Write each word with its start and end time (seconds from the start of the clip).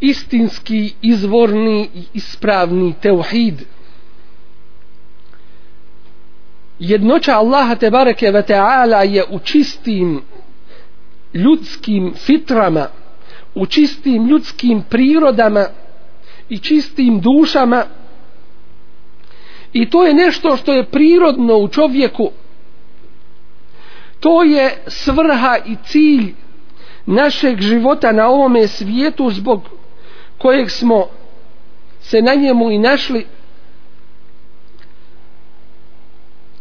Istinski, 0.00 0.94
izvorni 1.02 1.88
i 1.94 2.02
ispravni 2.14 2.94
teuhid. 3.02 3.62
Jednoća 6.78 7.36
Allaha 7.36 7.74
te 7.74 7.90
bareke 7.90 8.30
ve 8.30 8.42
ta'ala 8.42 9.02
je 9.14 9.24
u 9.30 9.38
čistim 9.38 10.22
ljudskim 11.34 12.14
fitrama, 12.16 12.86
u 13.54 13.66
čistim 13.66 14.28
ljudskim 14.28 14.82
prirodama 14.90 15.66
i 16.48 16.58
čistim 16.58 17.20
dušama 17.20 17.84
i 19.72 19.90
to 19.90 20.06
je 20.06 20.14
nešto 20.14 20.56
što 20.56 20.72
je 20.72 20.84
prirodno 20.84 21.56
u 21.56 21.68
čovjeku 21.68 22.30
to 24.20 24.42
je 24.42 24.82
svrha 24.86 25.56
i 25.66 25.76
cilj 25.84 26.34
našeg 27.06 27.60
života 27.60 28.12
na 28.12 28.28
ovome 28.28 28.66
svijetu 28.66 29.30
zbog 29.30 29.62
kojeg 30.38 30.70
smo 30.70 31.06
se 32.00 32.22
na 32.22 32.34
njemu 32.34 32.70
i 32.70 32.78
našli 32.78 33.26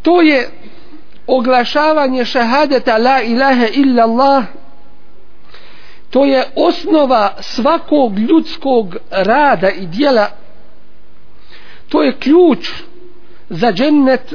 to 0.01 0.21
je 0.21 0.49
oglašavanje 1.27 2.25
šahadeta 2.25 2.97
la 2.97 3.21
ilaha 3.21 3.67
illa 3.73 4.03
Allah 4.03 4.43
to 6.09 6.25
je 6.25 6.43
osnova 6.55 7.35
svakog 7.39 8.19
ljudskog 8.19 8.95
rada 9.11 9.69
i 9.69 9.85
dijela 9.85 10.27
to 11.89 12.03
je 12.03 12.17
ključ 12.19 12.69
za 13.49 13.71
džennet 13.71 14.33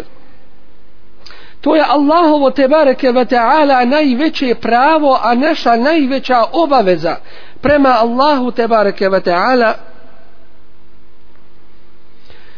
to 1.63 1.77
je 1.77 1.85
Allahovo 1.89 2.51
tebareke 2.51 3.13
ve 3.13 3.25
ta'ala 3.25 3.85
najveće 3.85 4.55
pravo 4.55 5.19
a 5.23 5.35
naša 5.35 5.77
najveća 5.77 6.45
obaveza 6.53 7.17
prema 7.63 7.89
Allahu 7.89 8.51
tebareke 8.51 9.09
ve 9.09 9.21
ta'ala. 9.21 9.75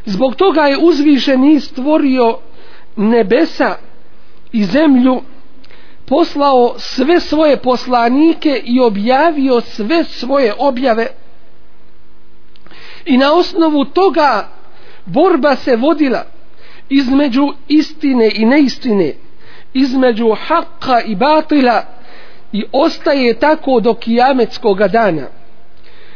Zbog 0.05 0.37
toga 0.37 0.63
je 0.63 0.79
uzvišeni 0.79 1.61
stvorio 1.61 2.39
nebesa 2.97 3.77
i 4.53 4.65
zemlju 4.65 5.23
poslao 6.07 6.75
sve 6.79 7.21
svoje 7.21 7.57
poslanike 7.57 8.63
i 8.65 8.81
objavio 8.81 9.61
sve 9.61 10.05
svoje 10.05 10.55
objave. 10.59 11.07
I 13.05 13.17
na 13.17 13.33
osnovu 13.33 13.85
toga 13.85 14.49
borba 15.07 15.57
se 15.57 15.77
vodila 15.77 16.25
između 16.89 17.53
istine 17.69 18.31
i 18.35 18.45
neistine 18.45 19.15
između 19.75 20.25
haqqa 20.25 21.03
i 21.07 21.17
batila 21.17 21.94
i 22.55 22.65
ostaje 22.73 23.39
tako 23.39 23.81
do 23.81 23.95
kijametskog 23.95 24.79
dana. 24.79 25.27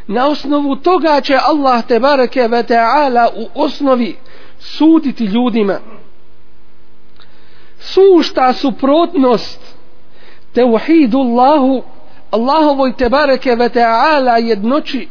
Na 0.06 0.26
osnovu 0.28 0.76
toga 0.76 1.20
će 1.20 1.38
Allah 1.42 1.86
te 1.86 2.00
bareke 2.00 2.48
ve 2.48 2.62
taala 2.62 3.28
u 3.36 3.48
osnovi 3.54 4.16
suditi 4.58 5.24
ljudima. 5.24 5.78
Sušta 7.78 8.52
suprotnost 8.52 9.60
teuhidu 10.52 11.18
Allahu 11.18 11.82
Allahovoj 12.30 12.92
te 12.96 13.08
bareke 13.08 13.54
ve 13.54 13.68
taala 13.68 14.36
jednoći 14.36 15.08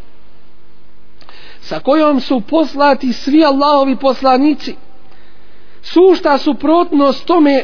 sa 1.62 1.80
kojom 1.80 2.20
su 2.20 2.42
poslati 2.42 3.14
svi 3.14 3.46
Allahovi 3.46 3.96
poslanici. 3.96 4.76
Sušta 5.82 6.38
suprotnost 6.38 7.26
tome 7.26 7.64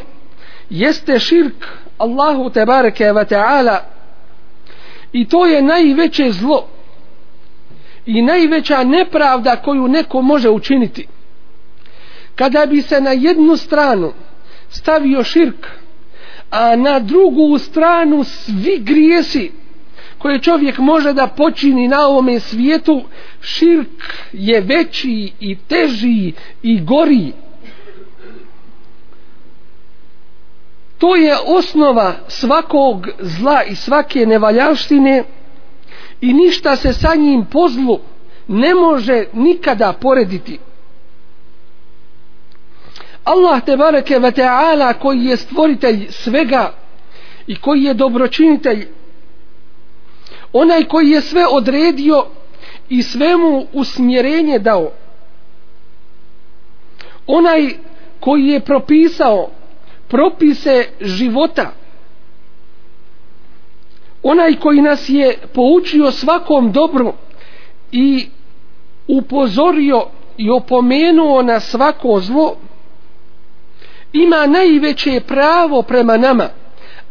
jeste 0.69 1.19
širk. 1.19 1.82
Allahu 2.03 2.49
te 2.49 2.65
bareke 2.65 3.11
ve 3.11 3.25
taala. 3.25 3.79
I 5.13 5.27
to 5.27 5.45
je 5.45 5.61
najveće 5.61 6.31
zlo 6.31 6.67
i 8.05 8.21
najveća 8.21 8.83
nepravda 8.83 9.55
koju 9.55 9.87
neko 9.87 10.21
može 10.21 10.49
učiniti. 10.49 11.07
Kada 12.35 12.65
bi 12.65 12.81
se 12.81 13.01
na 13.01 13.11
jednu 13.11 13.57
stranu 13.57 14.13
stavio 14.69 15.23
širk 15.23 15.67
a 16.53 16.75
na 16.75 16.99
drugu 16.99 17.57
stranu 17.57 18.23
svi 18.23 18.77
grijesi 18.79 19.51
koje 20.17 20.39
čovjek 20.39 20.77
može 20.77 21.13
da 21.13 21.27
počini 21.27 21.87
na 21.87 22.07
ovome 22.07 22.39
svijetu 22.39 23.03
širk 23.41 24.13
je 24.33 24.61
veći 24.61 25.31
i 25.39 25.57
teži 25.67 26.33
i 26.63 26.81
gori. 26.81 27.31
To 31.03 31.15
je 31.15 31.35
osnova 31.45 32.13
svakog 32.27 33.07
zla 33.19 33.63
i 33.63 33.75
svake 33.75 34.25
nevaljaštine 34.25 35.23
i 36.21 36.33
ništa 36.33 36.75
se 36.75 36.93
sa 36.93 37.15
njim 37.15 37.45
po 37.45 37.67
zlu 37.69 37.99
ne 38.47 38.73
može 38.73 39.25
nikada 39.33 39.93
porediti. 39.93 40.59
Allah 43.23 43.65
te 43.65 43.77
bareke 43.77 44.19
ve 44.19 44.31
taala 44.31 44.93
koji 44.93 45.25
je 45.25 45.37
stvoritelj 45.37 46.07
svega 46.09 46.73
i 47.47 47.55
koji 47.55 47.83
je 47.83 47.93
dobročinitelj 47.93 48.87
onaj 50.53 50.83
koji 50.83 51.09
je 51.09 51.21
sve 51.21 51.45
odredio 51.47 52.25
i 52.89 53.03
svemu 53.03 53.65
usmjerenje 53.73 54.59
dao 54.59 54.91
onaj 57.27 57.73
koji 58.19 58.47
je 58.47 58.59
propisao 58.59 59.49
propise 60.07 60.85
života. 61.01 61.71
Onaj 64.23 64.55
koji 64.55 64.81
nas 64.81 65.09
je 65.09 65.37
poučio 65.53 66.11
svakom 66.11 66.71
dobru 66.71 67.13
i 67.91 68.27
upozorio 69.07 70.05
i 70.37 70.49
opomenuo 70.49 71.41
na 71.41 71.59
svako 71.59 72.19
zlo 72.19 72.55
ima 74.13 74.47
najveće 74.47 75.21
pravo 75.27 75.81
prema 75.81 76.17
nama 76.17 76.49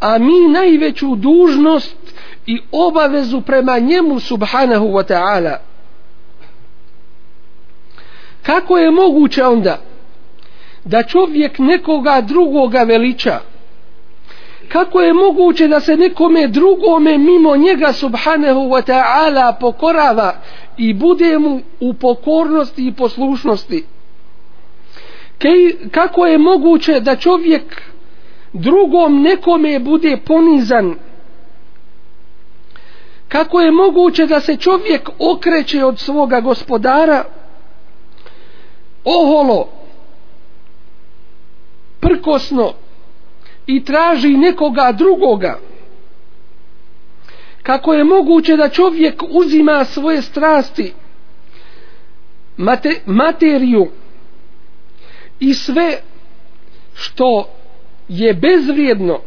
a 0.03 0.19
mi 0.19 0.49
najveću 0.49 1.17
dužnost 1.17 1.97
i 2.47 2.61
obavezu 2.73 3.41
prema 3.41 3.79
njemu 3.79 4.21
subhanahu 4.21 4.87
wa 4.87 5.13
ta'ala. 5.13 5.57
Kako 8.43 8.79
je 8.79 8.91
moguće 8.91 9.45
onda 9.45 9.79
da 10.85 11.03
čovjek 11.03 11.59
nekoga 11.59 12.21
drugoga 12.21 12.83
veliča. 12.83 13.39
Kako 14.69 15.01
je 15.01 15.13
moguće 15.13 15.69
da 15.69 15.81
se 15.81 15.97
nekome 15.97 16.47
drugome 16.47 17.19
mimo 17.19 17.57
njega 17.57 17.93
subhanahu 17.93 18.61
wa 18.61 18.83
ta'ala 18.93 19.53
pokorava 19.61 20.35
i 20.77 20.95
bude 20.95 21.39
mu 21.39 21.61
u 21.81 21.95
pokornosti 21.95 22.87
i 22.87 22.93
poslušnosti? 22.93 23.85
Kako 25.91 26.27
je 26.27 26.39
moguće 26.39 27.01
da 27.01 27.17
čovjek 27.17 27.83
drugom 28.53 29.23
nekome 29.23 29.79
bude 29.79 30.17
ponizan? 30.27 30.95
Kako 33.29 33.61
je 33.61 33.71
moguće 33.71 34.27
da 34.27 34.41
se 34.41 34.57
čovjek 34.57 35.09
okreće 35.19 35.85
od 35.85 35.99
svoga 35.99 36.41
gospodara? 36.41 37.25
Oholo 39.05 39.82
prkosno 42.03 42.73
i 43.67 43.85
traži 43.85 44.29
nekoga 44.29 44.93
drugoga. 44.93 45.59
Kako 47.63 47.95
je 47.95 48.05
moguće 48.05 48.57
da 48.57 48.69
čovjek 48.69 49.23
uzima 49.31 49.85
svoje 49.85 50.23
strasti 50.23 50.93
mate, 52.57 53.01
materiju 53.07 53.87
i 55.41 55.55
sve 55.55 55.99
što 56.95 57.49
je 58.09 58.35
bezvrijedno 58.35 59.21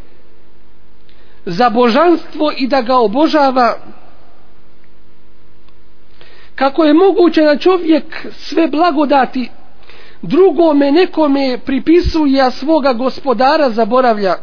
za 1.46 1.70
božanstvo 1.70 2.52
i 2.56 2.66
da 2.68 2.82
ga 2.82 2.96
obožava? 2.96 3.78
Kako 6.54 6.84
je 6.84 6.94
moguće 6.94 7.42
da 7.42 7.58
čovjek 7.58 8.26
sve 8.32 8.68
blagodati 8.68 9.48
drugome 10.22 10.92
nekome 10.92 11.58
pripisuje 11.58 12.42
a 12.42 12.50
svoga 12.50 12.92
gospodara 12.92 13.70
zaboravlja. 13.70 14.34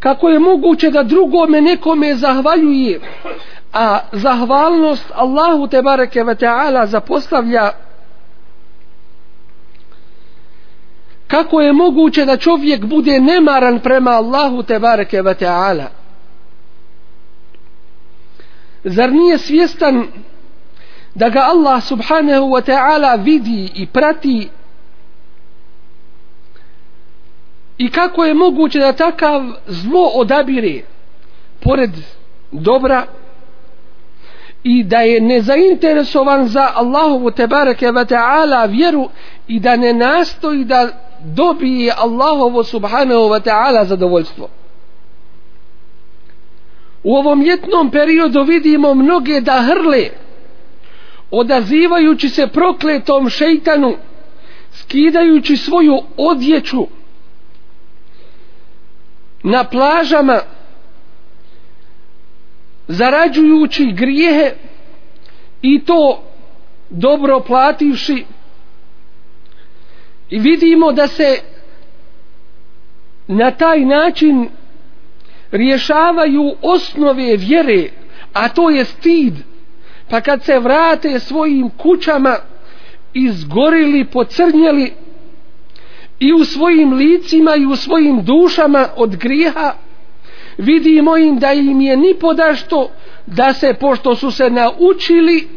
Kako 0.00 0.28
je 0.28 0.38
moguće 0.38 0.90
da 0.90 1.02
drugome 1.02 1.60
nekome 1.60 2.14
zahvaljuje 2.14 3.00
a 3.72 3.98
zahvalnost 4.12 5.12
Allahu 5.14 5.66
te 5.68 5.82
bareke 5.82 6.24
ve 6.24 6.34
taala 6.34 6.86
zapostavlja? 6.86 7.70
Kako 11.26 11.60
je 11.60 11.72
moguće 11.72 12.24
da 12.24 12.36
čovjek 12.36 12.84
bude 12.84 13.20
nemaran 13.20 13.80
prema 13.80 14.10
Allahu 14.10 14.62
te 14.62 14.78
bareke 14.78 15.22
ve 15.22 15.34
taala? 15.34 15.84
Zar 18.84 19.12
nije 19.12 19.38
svjestan 19.38 20.06
da 21.14 21.28
ga 21.28 21.40
Allah 21.40 21.82
subhanahu 21.82 22.50
wa 22.50 22.62
ta'ala 22.62 23.16
vidi 23.16 23.70
i 23.74 23.86
prati. 23.86 24.48
I 27.78 27.90
kako 27.90 28.24
je 28.24 28.34
moguće 28.34 28.78
da 28.78 28.92
takav 28.92 29.42
zlo 29.66 30.10
odabire 30.14 30.82
pored 31.60 31.90
dobra 32.52 33.06
i 34.62 34.84
da 34.84 35.00
je 35.00 35.20
nezainteresovan 35.20 36.48
za 36.48 36.68
Allahovu 36.74 37.30
tebareke 37.30 37.86
wa 37.86 38.04
ta'ala 38.04 38.70
vjeru 38.70 39.08
i 39.48 39.60
da 39.60 39.76
ne 39.76 39.92
nastoji 39.92 40.64
da 40.64 40.88
dobije 41.24 41.92
Allahovo 41.96 42.64
subhanahu 42.64 43.20
wa 43.20 43.40
ta'ala 43.40 43.84
zadovoljstvo. 43.84 44.48
U 47.04 47.16
ovom 47.16 47.42
ljetnom 47.42 47.90
periodu 47.90 48.42
vidimo 48.42 48.94
mnoge 48.94 49.40
da 49.40 49.62
hrle 49.62 50.10
odazivajući 51.30 52.28
se 52.28 52.46
prokletom 52.46 53.28
šeitanu 53.28 53.96
skidajući 54.72 55.56
svoju 55.56 56.02
odjeću 56.16 56.86
na 59.42 59.64
plažama 59.64 60.40
zarađujući 62.88 63.92
grijehe 63.92 64.52
i 65.62 65.84
to 65.84 66.22
dobro 66.90 67.40
plativši. 67.40 68.24
I 70.30 70.38
vidimo 70.38 70.92
da 70.92 71.08
se 71.08 71.38
na 73.26 73.50
taj 73.50 73.80
način 73.80 74.48
rješavaju 75.52 76.54
osnove 76.62 77.36
vjere 77.36 77.90
a 78.32 78.48
to 78.48 78.70
je 78.70 78.84
stid 78.84 79.34
pa 80.10 80.20
kad 80.20 80.44
se 80.44 80.58
vrate 80.58 81.20
svojim 81.20 81.70
kućama 81.70 82.36
izgorili, 83.14 84.04
pocrnjeli 84.04 84.92
i 86.18 86.32
u 86.32 86.44
svojim 86.44 86.92
licima 86.92 87.56
i 87.56 87.66
u 87.66 87.76
svojim 87.76 88.24
dušama 88.24 88.88
od 88.96 89.16
griha 89.16 89.74
vidimo 90.58 91.16
im 91.16 91.38
da 91.38 91.52
im 91.52 91.80
je 91.80 91.96
ni 91.96 92.14
podašto 92.20 92.90
da 93.26 93.52
se 93.52 93.74
pošto 93.74 94.14
su 94.14 94.30
se 94.30 94.50
naučili 94.50 95.48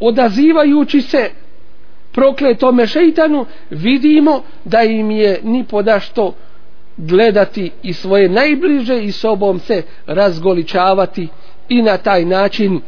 odazivajući 0.00 1.00
se 1.00 1.30
prokletome 2.12 2.86
šeitanu 2.86 3.46
vidimo 3.70 4.42
da 4.64 4.82
im 4.82 5.10
je 5.10 5.40
ni 5.42 5.64
podašto 5.64 6.34
gledati 6.96 7.70
i 7.82 7.92
svoje 7.92 8.28
najbliže 8.28 9.02
i 9.02 9.12
sobom 9.12 9.60
se 9.60 9.82
razgoličavati 10.06 11.28
i 11.68 11.82
na 11.82 11.96
taj 11.96 12.24
način 12.24 12.80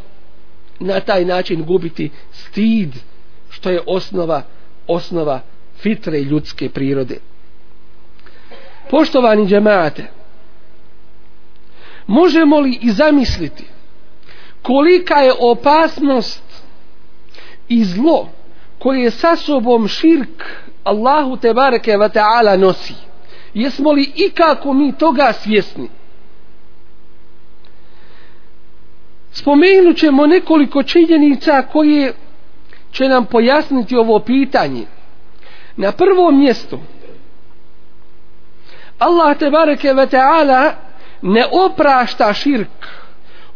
na 0.80 1.00
taj 1.00 1.24
način 1.24 1.64
gubiti 1.64 2.10
stid 2.32 2.94
što 3.50 3.70
je 3.70 3.80
osnova 3.86 4.42
osnova 4.86 5.40
fitre 5.78 6.20
ljudske 6.20 6.68
prirode. 6.68 7.18
Poštovani 8.90 9.46
džemaate 9.46 10.06
možemo 12.06 12.60
li 12.60 12.78
i 12.82 12.90
zamisliti 12.90 13.64
kolika 14.62 15.14
je 15.14 15.32
opasnost 15.38 16.42
i 17.68 17.84
zlo 17.84 18.28
koje 18.78 19.10
sa 19.10 19.36
sobom 19.36 19.88
širk 19.88 20.44
Allahu 20.84 21.36
te 21.36 21.54
bareke 21.54 21.96
ve 21.96 22.08
ta'ala 22.08 22.56
nosi? 22.56 22.94
Jesmo 23.54 23.92
li 23.92 24.12
i 24.16 24.30
kako 24.30 24.72
mi 24.72 24.92
toga 24.92 25.32
svjesni? 25.32 25.88
Spomenut 29.38 29.96
ćemo 29.96 30.26
nekoliko 30.26 30.82
činjenica 30.82 31.62
koje 31.62 32.12
će 32.92 33.08
nam 33.08 33.26
pojasniti 33.26 33.96
ovo 33.96 34.18
pitanje. 34.20 34.86
Na 35.76 35.92
prvom 35.92 36.38
mjestu 36.38 36.78
Allah 38.98 39.38
te 39.38 39.50
bareke 39.50 39.92
ve 39.92 40.06
taala 40.06 40.72
ne 41.22 41.44
oprašta 41.52 42.32
širk 42.32 42.86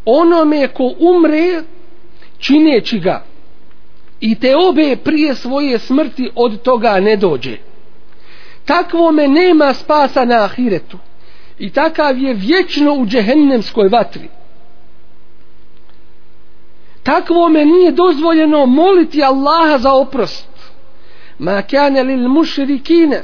onome 0.05 0.69
ko 0.69 0.93
umre 0.99 1.62
čineći 2.38 2.99
ga 2.99 3.25
i 4.21 4.35
te 4.35 4.56
obe 4.56 4.97
prije 4.97 5.35
svoje 5.35 5.79
smrti 5.79 6.31
od 6.35 6.62
toga 6.62 7.00
ne 7.00 7.17
dođe. 7.17 7.56
Takvome 8.65 9.29
nema 9.29 9.75
spasa 9.75 10.25
na 10.25 10.44
ahiretu 10.44 10.99
i 11.59 11.71
takav 11.71 12.19
je 12.19 12.35
vječno 12.35 12.94
u 12.94 13.06
džehennemskoj 13.06 13.88
vatri 13.88 14.29
takvome 17.02 17.64
nije 17.64 17.93
dozvoljeno 17.93 18.67
moliti 18.67 19.23
Allaha 19.23 19.79
za 19.79 19.93
oprost. 19.93 20.49
Ma 21.38 21.62
kane 21.62 22.02
lil 22.02 22.29
mušrikine 22.29 23.23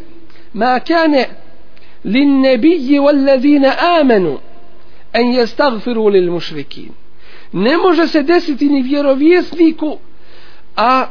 ma 0.52 0.80
kane 0.80 1.28
lin 2.04 2.40
nebiji 2.40 2.98
wal 2.98 4.00
amenu 4.00 4.38
en 5.12 5.32
jestagfiru 5.32 6.08
lil 6.08 6.32
mušrikin. 6.32 6.92
Ne 7.52 7.76
može 7.76 8.06
se 8.06 8.22
desiti 8.22 8.68
ni 8.68 8.82
vjerovjesniku 8.82 9.98
a 10.76 11.06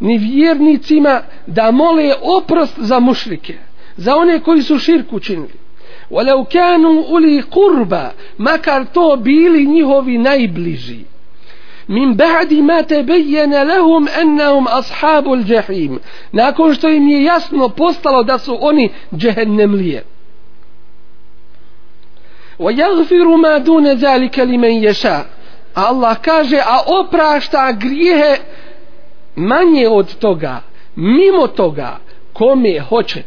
ni 0.00 0.18
vjernicima 0.18 1.20
da 1.46 1.70
mole 1.70 2.14
oprost 2.22 2.74
za 2.78 3.00
mušrike 3.00 3.54
za 3.96 4.16
one 4.16 4.40
koji 4.40 4.62
su 4.62 4.78
širku 4.78 5.20
činili 5.20 5.66
walau 6.10 6.44
kanu 6.44 7.04
uli 7.08 7.42
قربا 7.42 8.10
makar 8.38 8.86
to 8.92 9.16
bili 9.16 9.66
njihovi 9.66 10.18
najbliži 10.18 11.04
min 11.88 12.14
ba'di 12.14 12.62
ma 12.62 12.82
tabayyana 12.82 13.64
lahum 13.64 14.08
annahum 14.20 14.66
ashabul 14.66 15.44
jahim. 15.44 15.98
Nakon 16.32 16.74
što 16.74 16.88
im 16.88 17.08
je 17.08 17.22
jasno 17.24 17.68
postalo 17.68 18.22
da 18.22 18.38
su 18.38 18.58
oni 18.60 18.90
džehennemlije. 19.16 20.04
Wa 22.58 22.72
yaghfiru 22.72 23.36
ma 23.36 23.58
dun 23.58 23.98
zalika 23.98 24.42
liman 24.42 24.70
yasha. 24.70 25.20
Allah 25.74 26.16
kaže 26.20 26.56
a 26.56 26.78
oprašta 27.00 27.72
grijehe 27.72 28.36
manje 29.36 29.88
od 29.88 30.14
toga 30.14 30.60
mimo 30.96 31.46
toga 31.46 31.98
kome 32.32 32.80
hoće. 32.80 33.22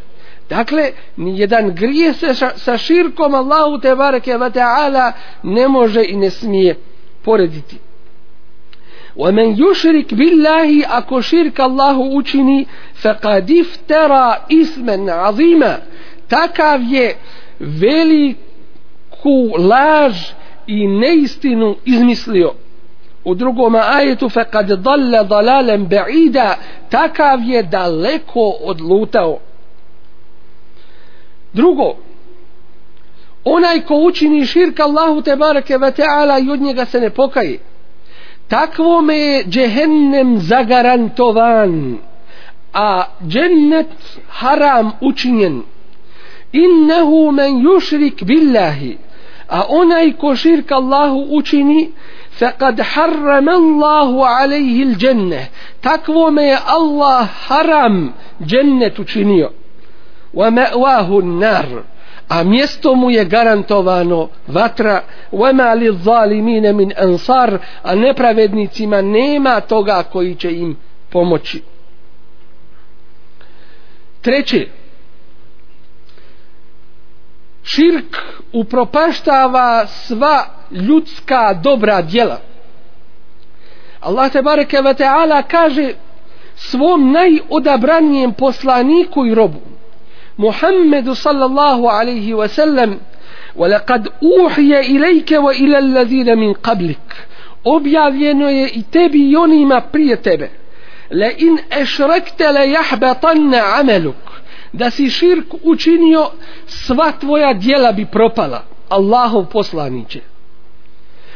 Dakle, 0.50 0.92
ni 1.18 1.40
jedan 1.40 1.76
grije 1.76 2.14
se 2.14 2.34
sa 2.56 2.78
širkom 2.78 3.36
Allahu 3.36 3.80
te 3.80 3.96
bareke 3.96 4.38
ve 4.38 4.50
taala 4.50 5.12
ne 5.44 5.68
može 5.68 6.04
i 6.08 6.16
ne 6.16 6.30
smije 6.30 6.76
porediti. 7.24 7.78
ومن 9.19 9.57
يشرك 9.57 10.15
بالله 10.15 10.87
ako 10.87 11.23
širk 11.23 11.61
Allahu 11.61 12.17
učini 12.17 12.67
faqad 12.95 13.51
iftara 13.51 14.37
isman 14.49 15.09
azima 15.09 15.77
takav 16.29 16.83
je 16.83 17.17
veliku 17.61 19.55
laž 19.59 20.15
i 20.67 20.87
neistinu 20.87 21.77
izmislio 21.85 22.55
u 23.25 23.35
drugom 23.35 23.75
ajetu 23.75 24.29
faqad 24.29 24.67
dalla 24.67 25.23
dalalan 25.23 25.87
ba'ida 25.89 26.57
takav 26.91 27.41
je 27.43 27.63
daleko 27.63 28.57
odlutao 28.65 29.39
drugo 31.53 31.97
onaj 33.45 33.81
ko 33.81 33.95
učini 33.97 34.47
širk 34.47 34.81
Allahu 34.81 35.23
te 35.23 35.37
bareke 35.37 35.79
ve 35.79 35.91
taala 35.91 36.39
i 36.39 36.51
od 36.51 36.61
njega 36.61 36.85
se 36.85 37.01
ne 37.01 37.11
pokaje 37.11 37.59
takvome 38.50 39.18
je 39.18 39.44
džehennem 39.44 40.38
zagarantovan 40.40 41.98
a 42.74 43.04
džennet 43.28 44.20
haram 44.30 44.92
učinjen. 45.02 45.62
Innehu 46.52 47.32
men 47.32 47.62
yušrik 47.66 48.24
billahi 48.24 48.98
a 49.48 49.64
onaj 49.70 50.14
ko 50.22 50.36
širk 50.36 50.72
Allahu 50.72 51.26
učini 51.30 51.92
faqad 52.40 52.80
harrama 52.80 53.52
Allahu 53.52 54.24
alayhi 54.24 54.84
al-jannah. 54.84 55.46
Takvo 55.82 56.30
je 56.42 56.58
Allah 56.68 57.28
haram 57.48 58.14
džennet 58.46 59.00
učinio. 59.00 59.50
Wa 60.34 60.50
ma'wahu 60.50 61.22
an-nar 61.22 61.68
a 62.30 62.44
mjesto 62.44 62.96
mu 62.96 63.12
je 63.12 63.26
garantovano 63.26 64.30
vatra. 64.48 65.02
Wama 65.32 65.74
lizalimin 65.74 66.76
min 66.76 66.94
ansar. 66.98 67.58
A 67.84 67.96
nepravednicima 67.96 69.02
nema 69.02 69.62
toga 69.62 70.04
koji 70.04 70.36
će 70.36 70.52
im 70.52 70.78
pomoći. 71.10 71.62
Treće. 74.22 74.68
Širk 77.64 78.18
upropaštava 78.54 79.88
sva 79.88 80.46
ljudska 80.72 81.54
dobra 81.54 82.02
djela. 82.02 82.40
Allah 84.00 84.32
te 84.32 84.42
bareke 84.42 84.82
ve 84.82 84.94
taala 84.94 85.42
kaže 85.42 85.94
svom 86.56 87.12
najodabranijem 87.12 88.34
poslaniku 88.34 89.26
i 89.26 89.36
robu. 89.36 89.60
Muhammedu 90.39 91.15
sallallahu 91.15 91.89
alaihi 91.89 92.35
wa 92.35 92.49
sallam 92.49 92.99
ولقد 93.57 94.09
أوحي 94.23 94.81
إليك 94.81 95.31
وإلى 95.33 95.79
الذين 95.79 96.39
من 96.39 96.53
قبلك 96.53 97.27
objavljeno 97.65 98.49
je 98.49 98.69
i 98.69 98.83
tebi 98.83 99.31
i 99.31 99.37
onima 99.37 99.81
prije 99.81 100.23
tebe 100.23 100.51
la 101.11 101.31
in 101.39 101.59
ešrekte 101.81 102.53
la 102.53 102.61
jahbatanna 102.65 103.63
ameluk 103.81 104.17
da 104.73 104.91
si 104.91 105.11
širk 105.11 105.55
učinio 105.63 106.31
sva 106.67 107.13
tvoja 107.21 107.53
dijela 107.55 107.93
bi 107.93 108.07
propala 108.07 108.63
Allahov 108.89 109.45
poslaniće 109.47 110.21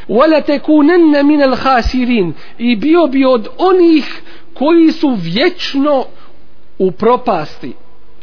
wala 0.09 0.41
takunanna 0.45 1.23
min 1.23 1.41
al 1.43 1.55
khasirin 1.55 2.33
i 2.57 2.75
bio 2.75 3.07
bi 3.07 3.25
od 3.25 3.47
onih 3.57 4.21
koji 4.53 4.91
su 4.91 5.17
vječno 5.21 6.05
u 6.79 6.91
propasti 6.91 7.73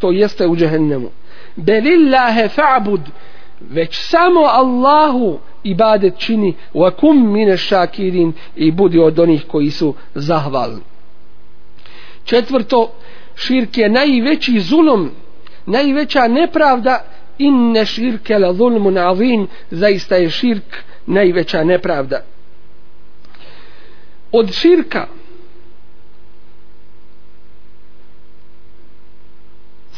to 0.02 0.12
jeste 0.12 0.48
u 0.48 0.56
džehennemu. 0.56 1.10
Belillahe 1.56 2.48
fa'bud 2.48 3.02
već 3.70 4.00
samo 4.02 4.40
Allahu 4.40 5.40
ibadet 5.64 6.18
čini 6.18 6.56
wa 6.74 6.92
kum 6.92 7.32
mine 7.34 7.58
shakirin 7.58 8.34
i 8.56 8.72
budi 8.72 9.00
od 9.00 9.20
onih 9.20 9.46
koji 9.48 9.72
su 9.72 9.94
zahvalni. 10.16 10.82
Četvrto 12.24 12.92
širk 13.36 13.78
je 13.78 13.90
najveći 13.90 14.60
zulum 14.60 15.12
najveća 15.66 16.28
nepravda 16.28 17.06
inne 17.38 17.86
širke 17.86 18.38
la 18.38 18.54
zulmun 18.54 18.98
azim 18.98 19.48
zaista 19.72 20.16
je 20.16 20.30
širk 20.30 20.76
najveća 21.06 21.64
nepravda. 21.64 22.22
Od 24.32 24.52
širka 24.52 25.08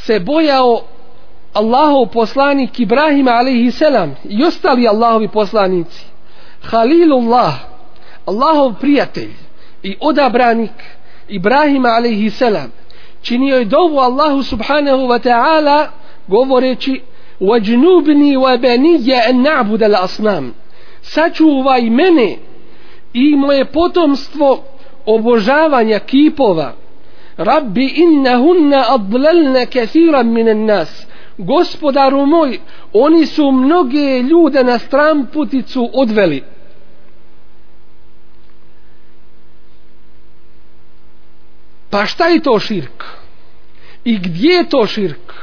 se 0.02 0.20
bojao 0.20 0.80
Allahov 1.52 2.06
poslanik 2.06 2.80
Ibrahim 2.80 3.28
alaihi 3.28 3.70
selam 3.70 4.14
i 4.24 4.44
ostali 4.44 4.88
Allahovi 4.88 5.28
poslanici 5.28 6.06
Halilullah 6.62 7.54
Allahov 8.26 8.74
prijatelj 8.80 9.32
i 9.82 9.96
odabranik 10.00 10.72
Ibrahim 11.28 11.86
alaihi 11.86 12.30
selam 12.30 12.72
činio 13.22 13.58
je 13.58 13.64
dovu 13.64 13.98
Allahu 13.98 14.42
subhanahu 14.42 15.08
wa 15.08 15.18
ta'ala 15.18 15.88
govoreći 16.28 17.00
وَجْنُوبْنِي 17.40 18.36
وَبَنِيَّ 18.36 19.14
أَنْ 19.30 19.42
نَعْبُدَ 19.42 19.82
الْأَصْنَامِ 19.82 20.50
sačuvaj 21.02 21.90
mene 21.90 22.36
i 23.12 23.36
moje 23.36 23.64
potomstvo 23.64 24.62
obožavanja 25.06 25.98
kipova 25.98 26.72
Rabbi 27.37 27.85
innahunna 27.95 28.85
adlalna 28.89 29.65
kathiran 29.65 30.27
minan 30.27 30.65
nas 30.65 31.07
Gospodaru 31.37 32.25
moj 32.25 32.59
oni 32.93 33.25
su 33.25 33.51
mnoge 33.51 34.21
ljude 34.21 34.63
na 34.63 34.79
stran 34.79 35.27
puticu 35.33 35.89
odveli 35.93 36.43
Pa 41.93 42.05
šta 42.05 42.27
je 42.27 42.39
to 42.39 42.59
širk? 42.59 43.03
I 44.03 44.17
gdje 44.17 44.53
je 44.53 44.69
to 44.69 44.87
širk? 44.87 45.33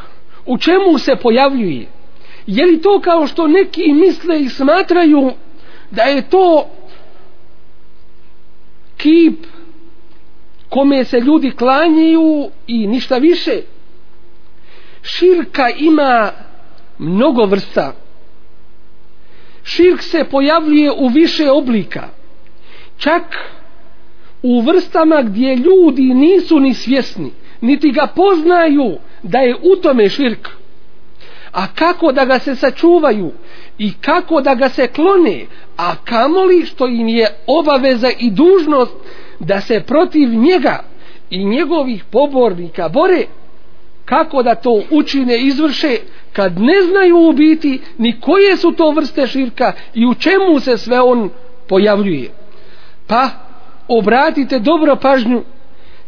U 0.47 0.59
čemu 0.59 0.99
se 0.99 1.17
pojavljuje? 1.17 1.87
Je 2.47 2.67
li 2.67 2.83
to 2.83 3.01
kao 3.01 3.27
što 3.27 3.47
neki 3.47 3.93
misle 3.93 4.41
i 4.41 4.49
smatraju 4.49 5.33
da 5.91 6.03
je 6.03 6.23
to 6.23 6.67
kip 8.97 9.47
kome 10.71 11.05
se 11.05 11.21
ljudi 11.21 11.51
klanjaju 11.51 12.51
i 12.67 12.87
ništa 12.87 13.17
više? 13.19 13.61
Širka 15.03 15.69
ima 15.79 16.31
mnogo 16.99 17.45
vrsta. 17.45 17.93
Širk 19.65 20.03
se 20.03 20.25
pojavljuje 20.25 20.93
u 20.93 21.09
više 21.09 21.51
oblika. 21.51 22.09
Čak 22.99 23.23
u 24.43 24.61
vrstama 24.61 25.23
gdje 25.23 25.57
ljudi 25.57 26.03
nisu 26.03 26.61
ni 26.61 26.75
svjesni, 26.75 27.33
niti 27.61 27.91
ga 27.91 28.07
poznaju 28.17 28.99
da 29.23 29.39
je 29.39 29.55
u 29.55 29.77
tome 29.77 30.09
širk. 30.09 30.49
A 31.53 31.67
kako 31.75 32.13
da 32.13 32.25
ga 32.25 32.39
se 32.39 32.55
sačuvaju 32.57 33.33
i 33.79 33.93
kako 34.01 34.41
da 34.41 34.55
ga 34.55 34.69
se 34.69 34.87
klone, 34.87 35.47
a 35.77 35.97
kamoli 36.05 36.67
što 36.67 36.87
im 36.87 37.09
je 37.09 37.27
obaveza 37.47 38.11
i 38.19 38.31
dužnost 38.31 38.93
da 39.41 39.61
se 39.61 39.81
protiv 39.81 40.29
njega 40.29 40.85
i 41.31 41.45
njegovih 41.45 42.05
pobornika 42.05 42.89
bore, 42.89 43.25
kako 44.05 44.43
da 44.43 44.55
to 44.55 44.83
učine 44.91 45.39
izvrše 45.39 45.97
kad 46.33 46.61
ne 46.61 46.83
znaju 46.83 47.29
u 47.29 47.33
biti 47.33 47.81
ni 47.99 48.21
koje 48.21 48.57
su 48.57 48.73
to 48.73 48.91
vrste 48.91 49.27
širka 49.27 49.73
i 49.95 50.07
u 50.07 50.15
čemu 50.15 50.61
se 50.61 50.79
sve 50.79 51.01
on 51.01 51.31
pojavljuje. 51.69 52.31
Pa, 53.07 53.29
obratite 53.89 54.59
dobro 54.59 54.97
pažnju 54.97 55.43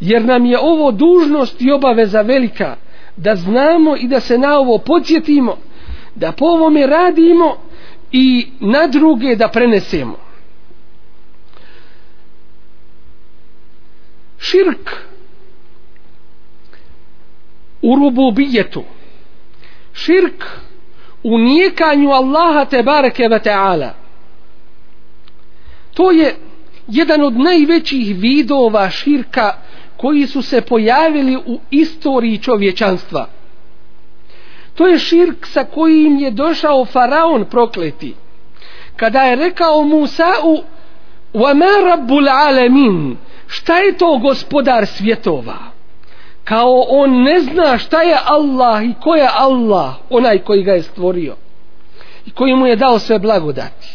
jer 0.01 0.25
nam 0.25 0.47
je 0.47 0.59
ovo 0.61 0.93
dužnost 0.93 1.63
i 1.63 1.71
obaveza 1.71 2.23
velika 2.23 2.77
da 3.17 3.37
znamo 3.37 3.97
i 3.97 4.09
da 4.09 4.21
se 4.21 4.39
na 4.39 4.59
ovo 4.59 4.79
podsjetimo 4.79 5.57
da 6.15 6.33
po 6.33 6.45
ovome 6.45 6.87
radimo 6.87 7.57
i 8.13 8.47
na 8.61 8.87
druge 8.87 9.37
da 9.37 9.49
prenesemo 9.49 10.32
širk 14.42 14.90
u 17.82 17.96
rububijetu 17.96 18.84
širk 19.94 20.44
u 21.24 21.38
nijekanju 21.38 22.10
Allaha 22.10 22.66
te 22.66 22.84
bareke 22.84 23.28
ve 23.28 23.40
ta'ala 23.40 23.90
to 25.94 26.12
je 26.12 26.36
jedan 26.88 27.22
od 27.22 27.38
najvećih 27.38 28.16
vidova 28.18 28.90
širka 28.90 29.54
koji 29.98 30.28
su 30.28 30.42
se 30.42 30.62
pojavili 30.62 31.38
u 31.38 31.60
istoriji 31.72 32.38
čovječanstva. 32.38 33.28
To 34.76 34.88
je 34.88 35.00
širk 35.00 35.46
sa 35.46 35.64
kojim 35.64 36.20
je 36.20 36.32
došao 36.32 36.86
faraon 36.86 37.46
prokleti. 37.46 38.16
Kada 38.96 39.22
je 39.22 39.36
rekao 39.36 39.84
Musa'u 39.84 40.64
وَمَا 41.34 41.96
رَبُّ 41.96 42.12
الْعَالَمِينَ 42.12 43.16
Šta 43.53 43.79
je 43.79 43.97
to 43.97 44.19
gospodar 44.19 44.87
svjetova? 44.87 45.59
Kao 46.45 46.85
on 46.89 47.23
ne 47.23 47.41
zna 47.41 47.79
šta 47.79 48.03
je 48.03 48.19
Allah 48.25 48.85
i 48.85 48.95
ko 49.01 49.15
je 49.15 49.29
Allah, 49.35 49.95
onaj 50.11 50.39
koji 50.39 50.63
ga 50.63 50.73
je 50.73 50.83
stvorio. 50.83 51.37
I 52.27 52.31
koji 52.31 52.55
mu 52.55 52.67
je 52.67 52.77
dao 52.77 52.99
sve 52.99 53.19
blagodati. 53.19 53.89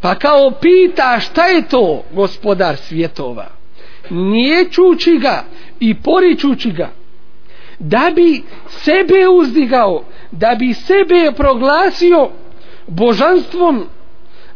Pa 0.00 0.14
kao 0.14 0.50
pita 0.50 1.20
šta 1.20 1.46
je 1.46 1.68
to 1.68 2.02
gospodar 2.12 2.76
svjetova? 2.76 3.46
Niječući 4.10 5.18
ga 5.18 5.44
i 5.80 5.94
poričući 5.94 6.70
ga. 6.70 6.90
Da 7.78 8.10
bi 8.14 8.42
sebe 8.68 9.28
uzdigao, 9.28 10.04
da 10.30 10.56
bi 10.58 10.74
sebe 10.74 11.32
proglasio 11.36 12.30
božanstvom 12.86 13.86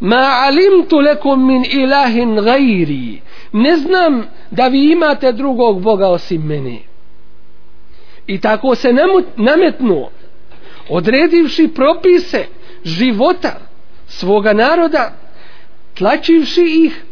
ma 0.02 0.46
alimtu 0.46 1.00
lekum 1.00 1.46
min 1.46 1.64
ilahin 1.64 2.36
gajri. 2.36 3.22
Ne 3.52 3.76
znam 3.76 4.24
da 4.50 4.68
vi 4.68 4.92
imate 4.92 5.32
drugog 5.32 5.82
Boga 5.82 6.08
osim 6.08 6.42
mene. 6.42 6.78
I 8.26 8.40
tako 8.40 8.74
se 8.74 8.88
nametnuo, 9.36 10.10
odredivši 10.88 11.68
propise 11.68 12.44
života 12.84 13.52
svoga 14.06 14.52
naroda, 14.52 15.12
tlačivši 15.98 16.64
ih 16.84 17.04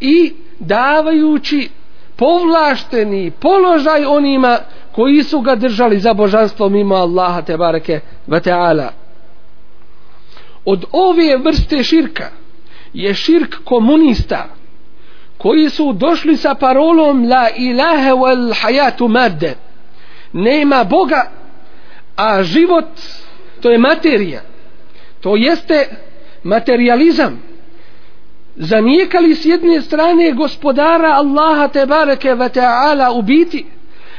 i 0.00 0.32
davajući 0.58 1.68
povlašteni 2.16 3.30
položaj 3.30 4.04
onima 4.04 4.58
koji 4.92 5.22
su 5.22 5.40
ga 5.40 5.54
držali 5.54 6.00
za 6.00 6.14
božanstvo 6.14 6.68
mimo 6.68 6.94
Allaha 6.94 7.42
te 7.42 7.56
bareke 7.56 8.00
ve 8.26 8.40
taala 8.40 9.03
od 10.64 10.84
ove 10.92 11.36
vrste 11.36 11.82
širka 11.82 12.30
je 12.92 13.14
širk 13.14 13.54
komunista 13.64 14.48
koji 15.38 15.70
su 15.70 15.92
došli 15.92 16.36
sa 16.36 16.54
parolom 16.54 17.28
la 17.28 17.48
ilaha 17.56 18.10
wal 18.10 18.52
hayatu 18.62 19.08
madde. 19.08 19.54
Nema 20.32 20.84
Boga 20.84 21.30
a 22.16 22.42
život 22.42 22.84
to 23.60 23.70
je 23.70 23.78
materija. 23.78 24.40
To 25.20 25.36
jeste 25.36 25.86
materializam. 26.42 27.42
Zanijekali 28.56 29.34
s 29.34 29.44
jedne 29.44 29.80
strane 29.80 30.32
gospodara 30.32 31.08
Allaha 31.08 31.68
te 31.68 31.86
bareke 31.86 32.34
ve 32.34 32.48
taala 32.48 33.12
u 33.12 33.22
biti 33.22 33.66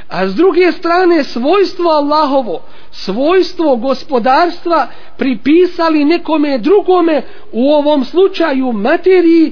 a 0.09 0.27
s 0.27 0.35
druge 0.35 0.71
strane 0.71 1.23
svojstvo 1.23 1.89
Allahovo 1.89 2.61
svojstvo 2.91 3.75
gospodarstva 3.75 4.87
pripisali 5.17 6.05
nekome 6.05 6.57
drugome 6.57 7.21
u 7.51 7.71
ovom 7.71 8.05
slučaju 8.05 8.71
materiji 8.71 9.51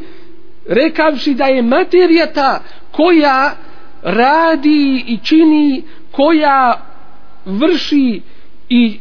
rekavši 0.69 1.33
da 1.33 1.45
je 1.45 1.61
materija 1.61 2.33
ta 2.33 2.63
koja 2.91 3.51
radi 4.01 5.03
i 5.07 5.17
čini 5.23 5.83
koja 6.11 6.81
vrši 7.45 8.21
i 8.69 8.99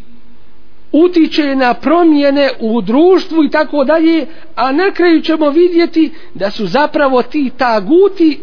utiče 0.92 1.54
na 1.56 1.74
promjene 1.74 2.50
u 2.60 2.80
društvu 2.80 3.44
i 3.44 3.50
tako 3.50 3.84
dalje, 3.84 4.26
a 4.54 4.72
na 4.72 4.90
kraju 4.90 5.20
ćemo 5.20 5.50
vidjeti 5.50 6.10
da 6.34 6.50
su 6.50 6.66
zapravo 6.66 7.22
ti 7.22 7.50
taguti 7.56 8.40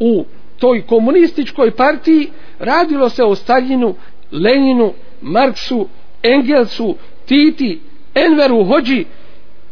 u 0.00 0.24
toj 0.58 0.86
komunističkoj 0.86 1.70
partiji 1.70 2.28
radilo 2.58 3.08
se 3.08 3.24
o 3.24 3.34
Staljinu, 3.34 3.94
Leninu, 4.32 4.92
Marksu, 5.22 5.88
Engelsu, 6.22 6.96
Titi, 7.26 7.80
Enveru 8.14 8.64
Hođi, 8.64 9.04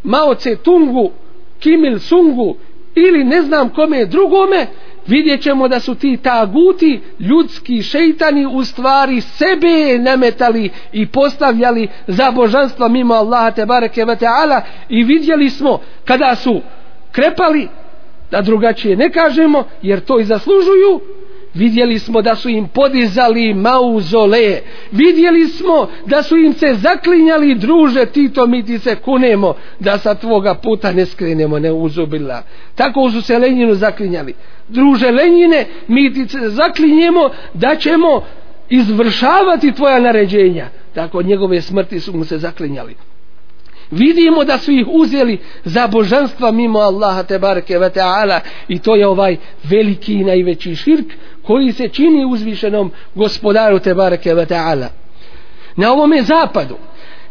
Mao 0.03 0.35
Tse 0.35 0.57
Tungu, 0.57 1.11
Kim 1.61 1.85
Il 1.85 1.99
Sungu 1.99 2.57
ili 2.95 3.25
ne 3.25 3.43
znam 3.43 3.71
kome 3.71 4.05
drugome, 4.05 4.67
vidjet 5.07 5.43
ćemo 5.43 5.69
da 5.69 5.81
su 5.81 5.95
ti 5.95 6.17
taguti 6.17 7.01
ljudski 7.21 7.83
šeitani 7.83 8.47
u 8.47 8.65
stvari 8.65 9.21
sebe 9.21 9.99
nametali 9.99 10.71
i 10.93 11.07
postavljali 11.07 11.89
za 12.07 12.31
božanstva 12.31 12.89
mimo 12.89 13.15
Allaha 13.15 13.51
te 13.51 13.67
bareke 13.67 14.05
ve 14.05 14.17
taala 14.17 14.63
i 14.89 15.05
vidjeli 15.05 15.51
smo 15.51 15.81
kada 16.05 16.37
su 16.37 16.61
krepali 17.13 17.69
da 18.31 18.41
drugačije 18.41 18.97
ne 18.97 19.11
kažemo 19.11 19.65
jer 19.83 20.01
to 20.01 20.21
i 20.21 20.25
zaslužuju. 20.25 21.01
Vidjeli 21.55 21.99
smo 21.99 22.23
da 22.23 22.35
su 22.35 22.49
im 22.49 22.69
podizali 22.69 23.55
mauzole. 23.55 24.61
Vidjeli 24.93 25.49
smo 25.49 25.89
da 26.07 26.23
su 26.23 26.37
im 26.37 26.53
se 26.53 26.75
zaklinjali 26.75 27.55
druže 27.55 28.07
Tito 28.07 28.47
mi 28.47 28.65
ti 28.67 28.79
se 28.79 28.97
kunemo 28.97 29.55
da 29.81 29.99
sa 29.99 30.15
tvoga 30.15 30.55
puta 30.55 30.93
ne 30.93 31.07
skrenemo 31.07 31.59
ne 31.59 31.73
uzubila 31.73 32.43
tako 32.75 33.11
su 33.11 33.23
se 33.23 33.39
Leninu 33.39 33.75
zaklinjali. 33.75 34.35
Druže 34.69 35.11
Lenine 35.11 35.67
mi 35.89 36.13
ti 36.13 36.29
se 36.29 36.49
zaklinjemo 36.49 37.31
da 37.55 37.77
ćemo 37.77 38.23
izvršavati 38.69 39.73
tvoja 39.73 40.01
naređenja. 40.01 40.69
Tako 40.95 41.19
od 41.19 41.27
njegove 41.27 41.61
smrti 41.63 42.01
su 42.01 42.17
mu 42.17 42.25
se 42.25 42.39
zaklinjali 42.39 42.95
vidimo 43.91 44.45
da 44.45 44.59
su 44.59 44.73
ih 44.73 44.87
uzeli 44.89 45.39
za 45.65 45.87
božanstva 45.87 46.51
mimo 46.53 46.79
Allaha 46.79 47.23
te 47.23 47.39
bareke 47.39 47.79
ve 47.79 47.91
taala. 47.91 48.41
I 48.69 48.79
to 48.79 48.97
je 48.97 49.07
ovaj 49.07 49.37
veliki 49.65 50.15
i 50.15 50.25
najveći 50.25 50.77
širk 50.77 51.07
koji 51.43 51.73
se 51.73 51.89
čini 51.89 52.25
uzvišenom 52.25 52.91
gospodaru 53.15 53.79
te 53.79 53.95
bareke 53.95 54.35
ve 54.35 54.47
taala. 54.47 54.89
Na 55.77 55.93
ovom 55.93 56.13
zapadu 56.23 56.77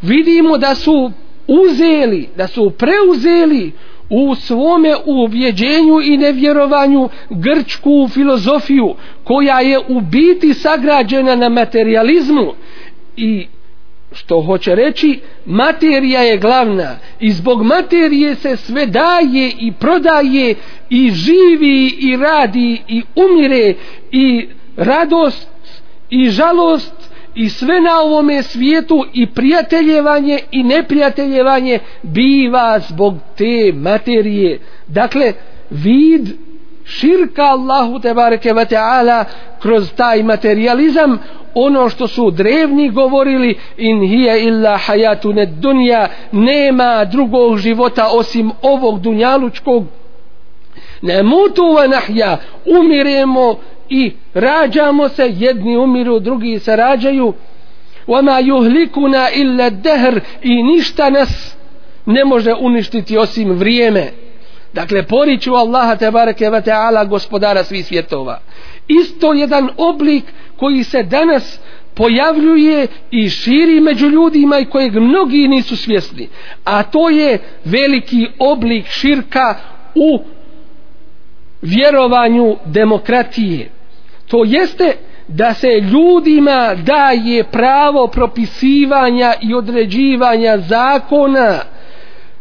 vidimo 0.01 0.57
da 0.57 0.75
su 0.75 1.11
uzeli 1.47 2.29
da 2.35 2.47
su 2.47 2.71
preuzeli 2.77 3.71
u 4.09 4.35
svome 4.35 4.95
ubjeđenju 5.05 6.01
i 6.03 6.17
nevjerovanju 6.17 7.09
grčku 7.29 8.09
filozofiju 8.13 8.95
koja 9.23 9.59
je 9.59 9.79
u 9.79 10.01
biti 10.01 10.53
sagrađena 10.53 11.35
na 11.35 11.49
materializmu 11.49 12.53
i 13.17 13.47
što 14.15 14.41
hoće 14.41 14.75
reći 14.75 15.19
materija 15.45 16.19
je 16.21 16.37
glavna 16.37 16.95
i 17.19 17.31
zbog 17.31 17.63
materije 17.63 18.35
se 18.35 18.57
sve 18.57 18.85
daje 18.85 19.51
i 19.59 19.71
prodaje 19.79 20.55
i 20.89 21.11
živi 21.11 21.95
i 21.99 22.17
radi 22.17 22.81
i 22.87 23.03
umire 23.15 23.73
i 24.11 24.47
radost 24.77 25.49
i 26.09 26.29
žalost 26.29 26.93
i 27.35 27.49
sve 27.49 27.81
na 27.81 28.01
ovome 28.01 28.43
svijetu 28.43 29.05
i 29.13 29.27
prijateljevanje 29.27 30.39
i 30.51 30.63
neprijateljevanje 30.63 31.79
biva 32.03 32.79
zbog 32.79 33.13
te 33.37 33.71
materije. 33.73 34.59
Dakle 34.87 35.33
vid 35.69 36.29
širka 36.85 37.43
Allahu 37.43 37.99
te 37.99 38.13
bareke 38.13 38.53
ve 38.53 38.65
taala 38.65 39.25
kroz 39.61 39.93
taj 39.93 40.23
materializam 40.23 41.19
ono 41.55 41.89
što 41.89 42.07
su 42.07 42.31
drevni 42.31 42.89
govorili 42.89 43.57
in 43.77 44.07
hiya 44.07 44.37
illa 44.37 44.77
hayatun 44.77 45.45
dunya 45.59 46.07
nema 46.31 47.05
drugog 47.05 47.57
života 47.57 48.09
osim 48.11 48.51
ovog 48.61 49.01
dunjalučkog. 49.01 49.85
Ne 51.01 51.23
mutu 51.23 51.63
wa 51.63 51.87
nahya 51.89 52.37
umiremo 52.65 53.55
i 53.89 54.11
rađamo 54.33 55.09
se 55.09 55.33
jedni 55.35 55.77
umiru 55.77 56.19
drugi 56.19 56.59
se 56.59 56.75
rađaju. 56.75 57.33
Wa 58.07 58.21
ma 58.21 58.41
yuhlikuna 58.41 59.29
illa 59.35 59.69
dahr 59.69 60.19
i 60.41 60.63
ništa 60.63 61.09
nas 61.09 61.55
ne 62.05 62.25
može 62.25 62.53
uništiti 62.53 63.17
osim 63.17 63.51
vrijeme 63.51 64.24
dakle 64.75 65.03
poriču 65.03 65.53
Allaha 65.53 65.95
te 65.95 66.11
bareke 66.11 66.49
ve 66.49 66.61
taala 66.61 67.05
gospodara 67.05 67.63
svih 67.63 67.85
svjetova. 67.85 68.39
Isto 68.87 69.33
jedan 69.33 69.69
oblik 69.77 70.23
koji 70.57 70.83
se 70.83 71.03
danas 71.03 71.59
pojavljuje 71.95 72.87
i 73.11 73.29
širi 73.29 73.79
među 73.79 74.07
ljudima 74.09 74.59
i 74.59 74.65
kojeg 74.65 74.95
mnogi 74.95 75.47
nisu 75.47 75.77
svjesni 75.77 76.29
a 76.63 76.83
to 76.83 77.09
je 77.09 77.39
veliki 77.65 78.27
oblik 78.39 78.85
širka 78.87 79.55
u 79.95 80.19
vjerovanju 81.61 82.55
demokratije. 82.65 83.69
To 84.27 84.43
jeste 84.45 84.93
da 85.27 85.53
se 85.53 85.67
ljudima 85.67 86.75
daje 86.75 87.43
pravo 87.43 88.07
propisivanja 88.07 89.33
i 89.41 89.53
određivanja 89.53 90.57
zakona 90.57 91.59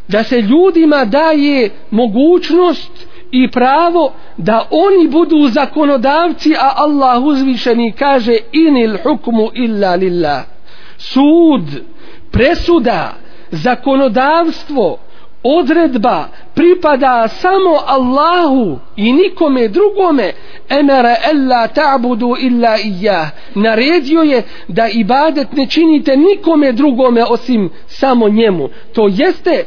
da 0.08 0.24
se 0.24 0.40
ljudima 0.40 1.04
daje 1.04 1.70
mogućnost 1.90 3.06
i 3.30 3.50
pravo 3.50 4.12
da 4.36 4.68
oni 4.70 5.08
budu 5.08 5.48
zakonodavci 5.48 6.54
a 6.54 6.72
Allah 6.76 7.22
uzvišeni 7.22 7.92
kaže 7.92 8.36
inil 8.52 8.96
hukmu 9.02 9.50
illa 9.54 9.94
lillah. 9.94 10.42
Sud 10.98 11.82
presuda 12.30 13.12
zakonodavstvo 13.50 14.98
odredba 15.44 16.28
pripada 16.54 17.28
samo 17.28 17.78
Allahu 17.86 18.78
i 18.96 19.12
nikome 19.12 19.68
drugome. 19.68 20.32
Emara 20.68 21.16
ella 21.30 21.68
ta'budu 21.68 22.36
illa 22.40 22.78
iyyah. 22.78 23.26
Naredio 23.54 24.22
je 24.22 24.42
da 24.68 24.88
ibadet 24.88 25.52
ne 25.52 25.66
činite 25.66 26.16
nikome 26.16 26.72
drugome 26.72 27.24
osim 27.24 27.70
samo 27.86 28.28
njemu. 28.28 28.68
To 28.92 29.08
jeste 29.12 29.64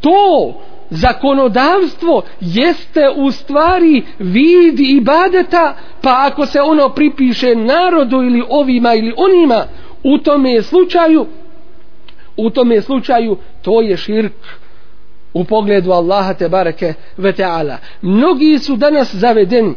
to 0.00 0.54
zakonodavstvo 0.90 2.22
jeste 2.40 3.10
u 3.16 3.30
stvari 3.30 4.02
vid 4.18 4.80
ibadeta 4.80 5.74
pa 6.02 6.28
ako 6.30 6.46
se 6.46 6.60
ono 6.60 6.88
pripiše 6.88 7.54
narodu 7.54 8.16
ili 8.16 8.42
ovima 8.48 8.94
ili 8.94 9.14
onima 9.16 9.64
u 10.02 10.18
tome 10.18 10.62
slučaju 10.62 11.26
u 12.36 12.50
tome 12.50 12.80
slučaju 12.80 13.36
to 13.62 13.80
je 13.80 13.96
širk 13.96 14.32
u 15.34 15.44
pogledu 15.44 15.92
Allaha 15.92 16.34
te 16.34 16.48
bareke 16.48 16.94
ve 17.16 17.32
taala. 17.32 17.76
Mnogi 18.02 18.58
su 18.58 18.76
danas 18.76 19.14
zavedeni 19.14 19.74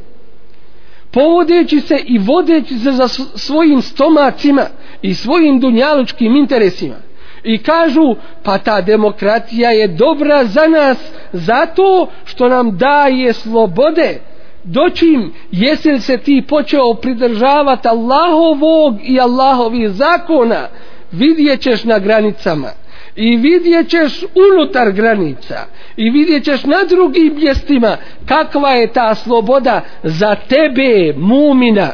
povodeći 1.12 1.82
se 1.82 1.97
i 2.05 2.17
vodeći 2.17 2.79
se 2.79 2.91
za 2.91 3.08
svojim 3.36 3.82
stomacima 3.82 4.65
i 5.01 5.13
svojim 5.13 5.60
dunjalučkim 5.60 6.36
interesima 6.36 6.95
i 7.43 7.58
kažu 7.58 8.15
pa 8.43 8.58
ta 8.58 8.82
demokratija 8.82 9.71
je 9.71 9.88
dobra 9.88 10.45
za 10.45 10.67
nas 10.67 10.97
zato 11.34 12.08
što 12.25 12.49
nam 12.49 12.78
daje 12.78 13.34
slobode. 13.34 14.19
Doćim 14.63 15.34
jesi 15.52 15.91
li 15.91 15.99
se 15.99 16.17
ti 16.17 16.43
počeo 16.47 16.93
pridržavati 16.93 17.88
Allahovog 17.88 18.95
i 19.04 19.19
Allahovih 19.19 19.89
zakona? 19.89 20.67
Vidjet 21.12 21.62
ćeš 21.62 21.84
na 21.84 21.99
granicama. 21.99 22.67
I 23.15 23.36
vidjet 23.36 23.89
ćeš 23.89 24.23
unutar 24.23 24.91
granica. 24.91 25.65
I 25.97 26.10
vidjet 26.10 26.43
ćeš 26.43 26.63
na 26.63 26.84
drugim 26.89 27.36
mjestima 27.36 27.97
kakva 28.25 28.69
je 28.69 28.93
ta 28.93 29.15
sloboda 29.15 29.82
za 30.04 30.36
tebe 30.36 31.13
mumina. 31.17 31.88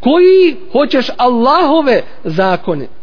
Koji 0.00 0.56
hoćeš 0.72 1.06
Allahove 1.16 2.02
zakone? 2.24 2.99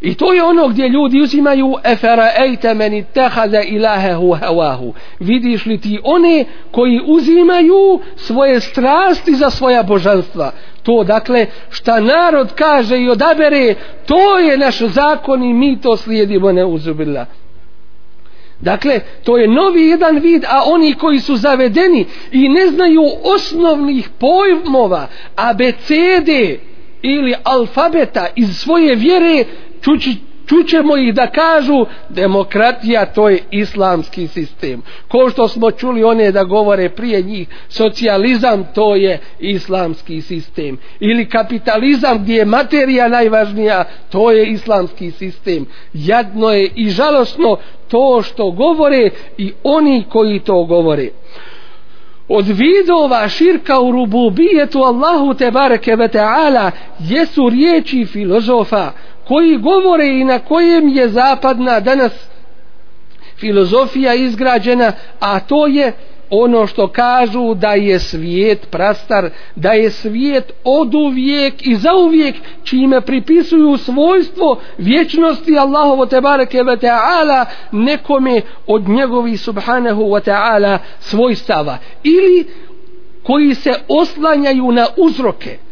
I 0.00 0.14
to 0.14 0.32
je 0.32 0.42
ono 0.42 0.68
gdje 0.68 0.88
ljudi 0.88 1.20
uzimaju 1.20 1.74
efera 1.84 2.30
ejte 2.38 2.74
meni 2.74 3.04
tehaze 3.14 3.62
ilahehu 3.66 4.32
hevahu. 4.34 4.94
Vidiš 5.20 5.66
li 5.66 5.80
ti 5.80 6.00
one 6.04 6.44
koji 6.70 7.00
uzimaju 7.06 8.00
svoje 8.16 8.60
strasti 8.60 9.34
za 9.34 9.50
svoja 9.50 9.82
božanstva. 9.82 10.52
To 10.82 11.04
dakle 11.04 11.46
šta 11.70 12.00
narod 12.00 12.52
kaže 12.54 13.00
i 13.00 13.08
odabere 13.08 13.74
to 14.06 14.38
je 14.38 14.58
naš 14.58 14.78
zakon 14.78 15.42
i 15.42 15.54
mi 15.54 15.80
to 15.80 15.96
slijedimo 15.96 16.52
ne 16.52 16.64
uzubila. 16.64 17.26
Dakle, 18.60 19.00
to 19.24 19.36
je 19.36 19.48
novi 19.48 19.86
jedan 19.86 20.18
vid, 20.18 20.44
a 20.44 20.62
oni 20.66 20.94
koji 20.94 21.18
su 21.18 21.36
zavedeni 21.36 22.06
i 22.32 22.48
ne 22.48 22.66
znaju 22.66 23.02
osnovnih 23.24 24.08
pojmova, 24.18 25.06
abecede 25.36 26.58
ili 27.02 27.34
alfabeta 27.44 28.26
iz 28.36 28.56
svoje 28.56 28.94
vjere, 28.94 29.44
čući, 29.80 30.16
čućemo 30.46 30.96
ih 30.96 31.14
da 31.14 31.26
kažu 31.26 31.86
demokratija 32.08 33.06
to 33.06 33.28
je 33.28 33.38
islamski 33.50 34.26
sistem. 34.26 34.82
Ko 35.08 35.30
što 35.30 35.48
smo 35.48 35.70
čuli 35.70 36.04
one 36.04 36.32
da 36.32 36.44
govore 36.44 36.88
prije 36.88 37.22
njih 37.22 37.48
socijalizam 37.68 38.64
to 38.74 38.94
je 38.94 39.20
islamski 39.38 40.20
sistem. 40.20 40.78
Ili 41.00 41.28
kapitalizam 41.28 42.18
gdje 42.22 42.34
je 42.36 42.44
materija 42.44 43.08
najvažnija 43.08 43.84
to 44.10 44.30
je 44.30 44.46
islamski 44.46 45.10
sistem. 45.10 45.66
Jadno 45.92 46.50
je 46.50 46.70
i 46.74 46.90
žalosno 46.90 47.56
to 47.88 48.22
što 48.22 48.50
govore 48.50 49.10
i 49.38 49.52
oni 49.62 50.04
koji 50.08 50.40
to 50.40 50.64
govore. 50.64 51.08
Od 52.28 52.46
vidova 52.46 53.28
širka 53.28 53.80
u 53.80 53.92
rububijetu 53.92 54.78
Allahu 54.78 55.34
te 55.34 55.50
bareke 55.50 55.96
ve 55.96 56.08
taala 56.08 56.70
jesu 56.98 57.48
riječi 57.48 58.04
filozofa 58.04 58.92
koji 59.28 59.58
govore 59.58 60.06
i 60.06 60.24
na 60.24 60.38
kojem 60.38 60.88
je 60.88 61.08
zapadna 61.08 61.80
danas 61.80 62.12
filozofija 63.36 64.14
izgrađena, 64.14 64.92
a 65.20 65.40
to 65.40 65.66
je 65.66 65.92
ono 66.30 66.66
što 66.66 66.88
kažu 66.88 67.54
da 67.54 67.68
je 67.68 67.98
svijet 67.98 68.70
prastar, 68.70 69.30
da 69.56 69.72
je 69.72 69.90
svijet 69.90 70.52
od 70.64 70.94
uvijek 70.94 71.66
i 71.66 71.76
za 71.76 71.94
uvijek 71.94 72.36
čime 72.64 73.00
pripisuju 73.00 73.76
svojstvo 73.76 74.60
vječnosti 74.78 75.58
Allahovo 75.58 76.06
te 76.06 76.20
bareke 76.20 76.62
ve 76.62 76.76
ta'ala 76.76 77.44
nekome 77.72 78.40
od 78.66 78.88
njegovi 78.88 79.36
subhanahu 79.36 80.02
wa 80.02 80.30
ta'ala 80.30 80.78
svojstava. 81.00 81.78
Ili 82.02 82.46
koji 83.22 83.54
se 83.54 83.74
oslanjaju 83.88 84.72
na 84.72 84.86
uzroke 84.96 85.65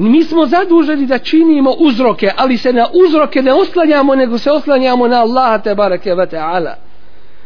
mi 0.00 0.24
smo 0.24 0.46
zaduženi 0.46 1.06
da 1.06 1.18
činimo 1.18 1.70
uzroke 1.78 2.30
ali 2.36 2.56
se 2.56 2.72
na 2.72 2.86
uzroke 3.06 3.42
ne 3.42 3.52
oslanjamo 3.52 4.14
nego 4.14 4.38
se 4.38 4.50
oslanjamo 4.50 5.08
na 5.08 5.20
Allaha 5.20 5.58
te 5.58 5.74
bareke 5.74 6.14
ve 6.14 6.26
taala. 6.26 6.74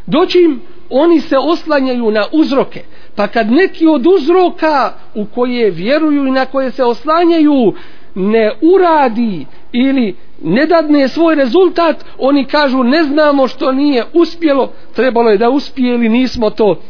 Doćim 0.06 0.60
oni 0.90 1.20
se 1.20 1.36
oslanjaju 1.38 2.10
na 2.10 2.24
uzroke. 2.32 2.82
Pa 3.14 3.26
kad 3.26 3.50
neki 3.50 3.86
od 3.86 4.06
uzroka 4.06 4.92
u 5.14 5.24
koje 5.26 5.70
vjeruju 5.70 6.26
i 6.26 6.30
na 6.30 6.46
koje 6.46 6.70
se 6.70 6.84
oslanjaju 6.84 7.74
ne 8.14 8.52
uradi 8.74 9.46
ili 9.72 10.16
ne 10.42 10.66
dadne 10.66 11.08
svoj 11.08 11.34
rezultat 11.34 12.04
oni 12.18 12.44
kažu 12.44 12.82
ne 12.82 13.02
znamo 13.02 13.48
što 13.48 13.72
nije 13.72 14.04
uspjelo 14.12 14.72
trebalo 14.92 15.30
je 15.30 15.38
da 15.38 15.50
uspije 15.50 15.94
ili 15.94 16.08
nismo 16.08 16.50
to 16.50 16.80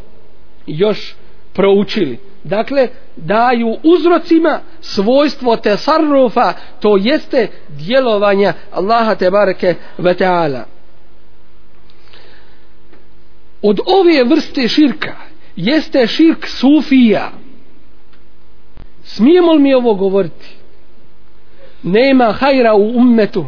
još 0.66 1.14
proučili 1.52 2.18
dakle 2.44 2.88
daju 3.16 3.76
uzrocima 3.82 4.60
svojstvo 4.80 5.56
tesarrufa 5.56 6.52
to 6.80 6.96
jeste 6.96 7.48
djelovanja 7.68 8.52
Allaha 8.72 9.14
te 9.14 9.30
bareke 9.30 9.74
ve 9.98 10.14
taala. 10.14 10.64
Od 13.62 13.80
ove 13.86 14.24
vrste 14.24 14.68
širka 14.68 15.16
jeste 15.56 16.06
širk 16.06 16.46
sufija. 16.46 17.30
Smijemo 19.04 19.52
li 19.52 19.58
mi 19.58 19.74
ovo 19.74 19.94
govoriti? 19.94 20.56
Nema 21.82 22.32
hajra 22.32 22.74
u 22.74 22.88
ummetu 22.96 23.46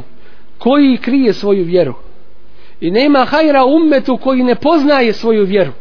koji 0.59 0.97
krije 0.97 1.33
svoju 1.33 1.65
vjeru. 1.65 1.95
I 2.81 2.91
nema 2.91 3.25
hajra 3.25 3.65
u 3.65 3.77
ummetu 3.77 4.17
koji 4.17 4.43
ne 4.43 4.55
poznaje 4.55 5.13
svoju 5.13 5.45
vjeru 5.45 5.73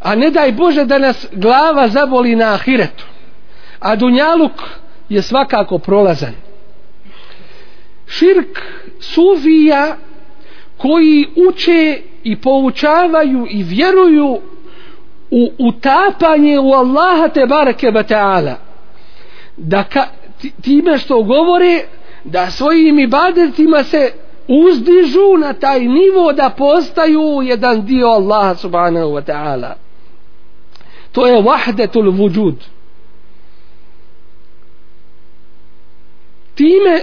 a 0.00 0.14
ne 0.14 0.30
daj 0.30 0.52
Bože 0.52 0.84
da 0.84 0.98
nas 0.98 1.26
glava 1.32 1.88
zaboli 1.88 2.36
na 2.36 2.54
ahiretu. 2.54 3.04
A 3.80 3.96
dunjaluk 3.96 4.62
je 5.08 5.22
svakako 5.22 5.78
prolazan. 5.78 6.34
Širk 8.06 8.60
sufija 9.00 9.96
koji 10.76 11.26
uče 11.48 12.00
i 12.24 12.36
poučavaju 12.36 13.46
i 13.50 13.62
vjeruju 13.62 14.40
u 15.30 15.52
utapanje 15.58 16.58
u 16.58 16.72
Allaha 16.72 17.28
te 17.28 17.46
bareke 17.46 17.90
ba 17.90 18.02
ta'ala. 18.02 18.54
Da 19.56 19.84
ka, 19.84 20.06
time 20.62 20.98
što 20.98 21.22
govore 21.22 21.84
da 22.24 22.50
svojim 22.50 22.98
ibadetima 22.98 23.82
se 23.82 24.12
uzdižu 24.48 25.36
na 25.38 25.52
taj 25.52 25.80
nivo 25.80 26.32
da 26.32 26.50
postaju 26.58 27.42
jedan 27.42 27.86
dio 27.86 28.06
Allaha 28.06 28.54
subhanahu 28.54 29.06
wa 29.06 29.22
ta'ala 29.22 29.89
to 31.12 31.26
je 31.26 31.42
vahdetul 31.42 32.10
vujud. 32.10 32.64
Time 36.54 37.00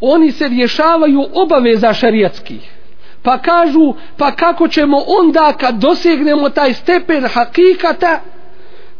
oni 0.00 0.32
se 0.32 0.48
rješavaju 0.48 1.26
obaveza 1.32 1.92
šarijatskih 1.92 2.76
pa 3.26 3.38
kažu 3.38 3.94
pa 4.16 4.32
kako 4.32 4.68
ćemo 4.68 4.96
onda 5.06 5.52
kad 5.60 5.74
dosegnemo 5.74 6.48
taj 6.48 6.74
stepen 6.74 7.24
hakikata 7.34 8.20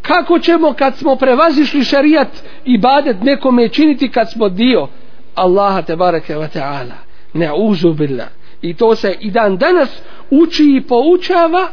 kako 0.02 0.38
ćemo 0.38 0.72
kad 0.72 0.96
smo 0.96 1.16
prevazišli 1.16 1.84
šarijat 1.84 2.28
i 2.64 2.78
badet 2.78 3.16
nekome 3.22 3.68
činiti 3.68 4.08
kad 4.08 4.32
smo 4.32 4.48
dio 4.48 4.88
Allaha 5.34 5.82
te 5.82 5.96
bareke 5.96 6.36
ve 6.36 6.48
ta'ala. 6.54 6.96
Ne 7.32 7.52
uzu 7.56 7.92
billah. 7.92 8.28
I 8.62 8.74
to 8.74 8.96
se 8.96 9.16
i 9.20 9.30
dan 9.30 9.56
danas 9.56 10.02
uči 10.30 10.64
i 10.76 10.80
poučava 10.80 11.68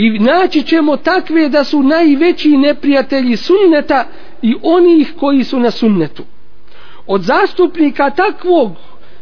i 0.00 0.18
naći 0.18 0.62
ćemo 0.62 0.96
takve 0.96 1.48
da 1.48 1.64
su 1.64 1.82
najveći 1.82 2.48
neprijatelji 2.48 3.36
sunneta 3.36 4.04
i 4.42 4.54
onih 4.62 5.12
koji 5.20 5.44
su 5.44 5.60
na 5.60 5.70
sunnetu. 5.70 6.22
Od 7.06 7.22
zastupnika 7.22 8.10
takvog 8.10 8.72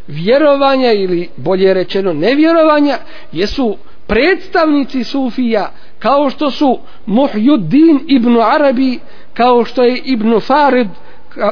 vjerovanja 0.07 0.93
ili 0.93 1.29
bolje 1.37 1.75
rečeno 1.75 2.13
nevjerovanja 2.13 2.99
jesu 3.33 3.77
predstavnici 4.07 5.05
sufija 5.05 5.73
kao 5.99 6.31
što 6.31 6.51
su 6.51 6.79
Muhjuddin 7.07 8.01
ibn 8.07 8.37
Arabi 8.41 8.99
kao 9.35 9.65
što 9.65 9.83
je 9.85 9.99
ibn 10.05 10.41
Farid 10.41 10.89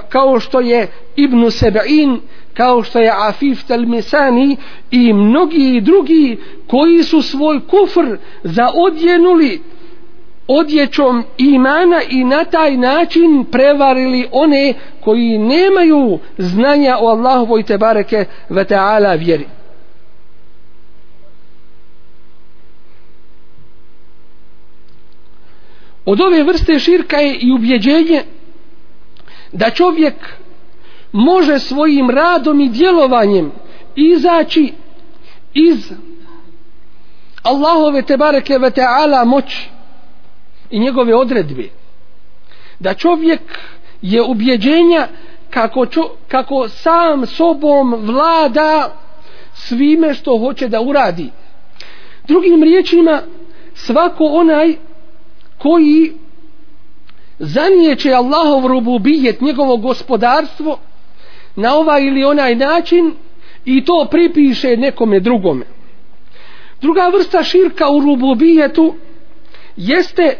kao 0.09 0.41
što 0.41 0.61
je 0.61 0.89
ibn 1.17 1.39
Seb'in, 1.39 2.19
kao 2.55 2.83
što 2.83 2.99
je 2.99 3.13
Afif 3.29 3.65
Talmisani 3.65 4.57
i 4.91 5.13
mnogi 5.13 5.81
drugi 5.81 6.39
koji 6.67 7.03
su 7.03 7.23
svoj 7.23 7.61
kufr 7.61 8.17
zaodjenuli 8.43 9.61
odjećom 10.49 11.25
imana 11.39 12.01
i 12.11 12.25
na 12.25 12.45
taj 12.45 12.77
način 12.77 13.45
prevarili 13.53 14.29
one 14.33 14.75
koji 15.01 15.39
nemaju 15.39 16.19
znanja 16.39 16.97
o 17.01 17.09
Allahovoj 17.09 17.63
tebareke 17.63 18.25
ve 18.49 18.65
ta'ala 18.65 19.19
vjeri. 19.19 19.47
Od 26.07 26.21
ove 26.21 26.43
vrste 26.43 26.79
širka 26.79 27.17
je 27.17 27.35
i 27.35 27.53
ubjeđenje 27.53 28.23
da 29.55 29.71
čovjek 29.71 30.15
može 31.13 31.59
svojim 31.59 32.11
radom 32.11 32.61
i 32.61 32.69
djelovanjem 32.69 33.53
izaći 33.97 34.73
iz 35.55 35.93
Allahove 37.43 38.03
tebareke 38.03 38.59
ve 38.59 38.71
ta'ala 38.71 39.25
moći 39.25 39.69
i 40.71 40.79
njegove 40.79 41.15
odredbe. 41.15 41.69
Da 42.79 42.95
čovjek 42.95 43.41
je 44.03 44.23
ubjeđenja 44.23 45.09
kako, 45.51 45.87
čo, 45.87 46.11
kako 46.29 46.69
sam 46.69 47.27
sobom 47.27 47.95
vlada 47.95 48.97
svime 49.55 50.15
što 50.15 50.39
hoće 50.39 50.69
da 50.69 50.81
uradi. 50.81 51.31
Drugim 52.29 52.63
riječima 52.63 53.21
svako 53.75 54.25
onaj 54.25 54.75
koji 55.59 56.13
zanijeće 57.39 58.13
Allahov 58.13 58.67
rububijet 58.67 59.41
njegovo 59.41 59.77
gospodarstvo 59.77 60.79
na 61.57 61.75
ovaj 61.75 62.03
ili 62.03 62.25
onaj 62.25 62.55
način 62.55 63.15
i 63.65 63.85
to 63.85 64.07
pripiše 64.11 64.77
nekome 64.77 65.21
drugome. 65.21 65.65
Druga 66.81 67.11
vrsta 67.17 67.43
širka 67.43 67.91
u 67.91 68.01
rububijetu 68.01 68.95
jeste 69.77 70.37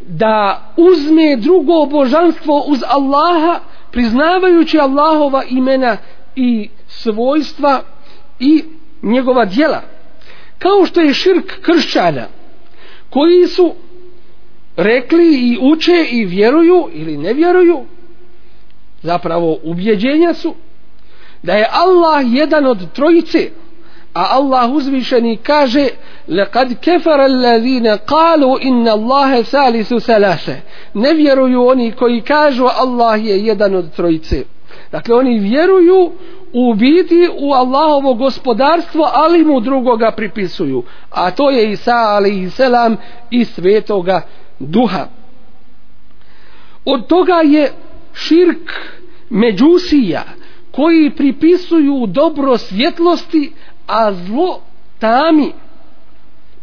da 0.00 0.62
uzme 0.76 1.36
drugo 1.36 1.86
božanstvo 1.86 2.64
uz 2.66 2.80
Allaha 2.88 3.60
priznavajući 3.90 4.78
Allahova 4.78 5.42
imena 5.48 5.96
i 6.36 6.68
svojstva 6.88 7.82
i 8.40 8.64
njegova 9.02 9.44
djela. 9.44 9.82
Kao 10.58 10.86
što 10.86 11.00
je 11.00 11.14
širk 11.14 11.60
kršćana 11.62 12.26
koji 13.10 13.46
su 13.46 13.74
rekli 14.75 15.25
i 15.25 15.57
uče 15.61 16.05
i 16.11 16.25
vjeruju 16.25 16.89
ili 16.93 17.17
ne 17.17 17.33
vjeruju 17.33 17.79
zapravo 19.01 19.57
ubjeđenja 19.63 20.33
su 20.33 20.55
da 21.43 21.53
je 21.53 21.67
Allah 21.71 22.23
jedan 22.25 22.65
od 22.65 22.91
trojice 22.93 23.49
a 24.13 24.25
Allah 24.31 24.71
uzvišeni 24.71 25.37
kaže 25.37 25.87
لقد 26.27 26.73
كفر 26.81 27.25
الذين 27.25 27.87
قالوا 27.87 28.61
إن 28.61 28.87
الله 28.87 29.41
ثالث 29.41 29.93
ثلاثة 29.93 30.55
ne 30.93 31.13
vjeruju 31.13 31.67
oni 31.67 31.91
koji 31.91 32.21
kažu 32.21 32.65
Allah 32.65 33.25
je 33.25 33.45
jedan 33.45 33.75
od 33.75 33.91
trojice 33.95 34.43
dakle 34.91 35.15
oni 35.15 35.39
vjeruju 35.39 36.11
u 36.53 36.73
biti 36.73 37.29
u 37.39 37.53
Allahovo 37.53 38.13
gospodarstvo 38.13 39.09
ali 39.13 39.43
mu 39.43 39.59
drugoga 39.59 40.11
pripisuju 40.11 40.83
a 41.09 41.31
to 41.31 41.49
je 41.49 41.71
Isa 41.71 41.95
alaihi 41.95 42.49
selam 42.49 42.97
i 43.29 43.45
svetoga 43.45 44.21
duha. 44.58 45.08
Od 46.84 47.06
toga 47.06 47.40
je 47.44 47.72
širk 48.12 48.70
međusija 49.30 50.22
koji 50.70 51.10
pripisuju 51.10 52.06
dobro 52.06 52.58
svjetlosti 52.58 53.52
a 53.86 54.12
zlo 54.12 54.60
tami 54.98 55.52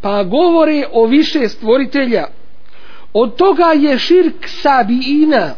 pa 0.01 0.23
govore 0.23 0.83
o 0.93 1.05
više 1.05 1.49
stvoritelja. 1.49 2.25
Od 3.13 3.35
toga 3.35 3.65
je 3.65 3.99
širk 3.99 4.47
sabiina 4.47 5.55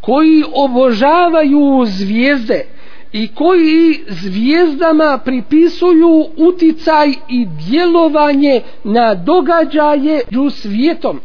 koji 0.00 0.44
obožavaju 0.54 1.84
zvijezde 1.86 2.64
i 3.12 3.28
koji 3.28 4.00
zvijezdama 4.08 5.18
pripisuju 5.24 6.26
uticaj 6.36 7.08
i 7.28 7.46
djelovanje 7.68 8.60
na 8.84 9.14
događaje 9.14 10.20
u 10.38 10.50
svijetom. 10.50 11.20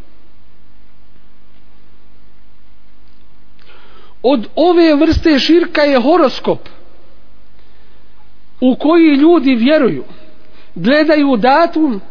Od 4.23 4.47
ove 4.55 4.95
vrste 4.95 5.39
širka 5.39 5.81
je 5.81 5.99
horoskop 5.99 6.59
u 8.61 8.75
koji 8.75 9.15
ljudi 9.15 9.55
vjeruju 9.55 10.03
gledaju 10.75 11.37
datum 11.37 12.01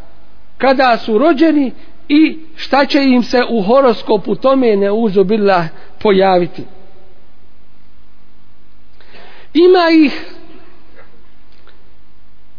kada 0.58 0.98
su 0.98 1.18
rođeni 1.18 1.72
i 2.08 2.38
šta 2.56 2.86
će 2.86 3.04
im 3.04 3.22
se 3.22 3.42
u 3.50 3.62
horoskopu 3.62 4.34
tome 4.34 4.76
ne 4.76 4.90
uzubila 4.90 5.68
pojaviti. 5.98 6.62
Ima 9.54 10.04
ih 10.04 10.24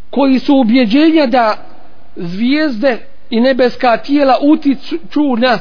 koji 0.10 0.40
su 0.40 0.56
ubjeđenja 0.56 1.26
da 1.26 1.58
zvijezde 2.16 2.98
i 3.30 3.42
nebeska 3.42 3.98
tijela 3.98 4.38
utiču 4.42 5.36
na 5.38 5.60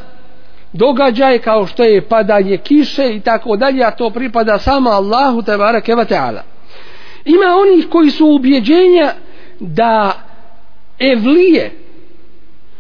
događaje 0.73 1.39
kao 1.39 1.67
što 1.67 1.85
je 1.85 2.09
padanje 2.09 2.57
kiše 2.57 3.15
i 3.15 3.21
tako 3.21 3.57
dalje, 3.57 3.85
a 3.85 3.91
to 3.91 4.11
pripada 4.11 4.59
samo 4.59 4.91
Allahu 4.91 5.43
te 5.43 5.57
bareke 5.57 5.95
ve 5.95 6.05
ta'ala. 6.05 6.41
Ima 7.25 7.57
onih 7.63 7.87
koji 7.91 8.11
su 8.11 8.27
ubjeđenja 8.27 9.13
da 9.61 10.13
evlije 10.99 11.71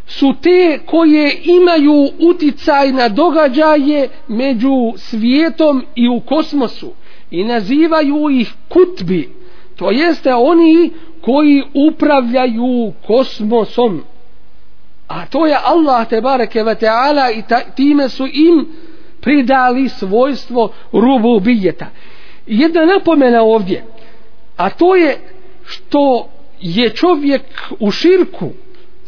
su 0.07 0.35
te 0.43 0.79
koje 0.87 1.41
imaju 1.45 2.09
uticaj 2.19 2.93
na 2.93 3.09
događaje 3.09 4.09
među 4.29 4.93
svijetom 4.97 5.85
i 5.95 6.09
u 6.09 6.21
kosmosu 6.21 6.93
i 7.31 7.45
nazivaju 7.45 8.31
ih 8.31 8.53
kutbi 8.69 9.31
to 9.77 9.91
jeste 9.91 10.35
oni 10.35 10.91
koji 11.21 11.63
upravljaju 11.89 12.93
kosmosom 13.07 14.03
a 15.12 15.27
to 15.27 15.46
je 15.46 15.57
Allah 15.64 16.09
te 16.09 16.20
bareke 16.20 16.62
ve 16.62 16.75
taala 16.75 17.31
i 17.31 17.42
ta, 17.42 17.61
time 17.77 18.09
su 18.09 18.27
im 18.27 18.66
pridali 19.20 19.88
svojstvo 19.88 20.72
rububijeta. 20.92 21.87
Jedna 22.46 22.85
napomena 22.85 23.42
ovdje 23.42 23.85
a 24.57 24.70
to 24.70 24.94
je 24.96 25.18
što 25.64 26.29
je 26.61 26.90
čovjek 26.90 27.42
u 27.81 27.90
širku 27.90 28.51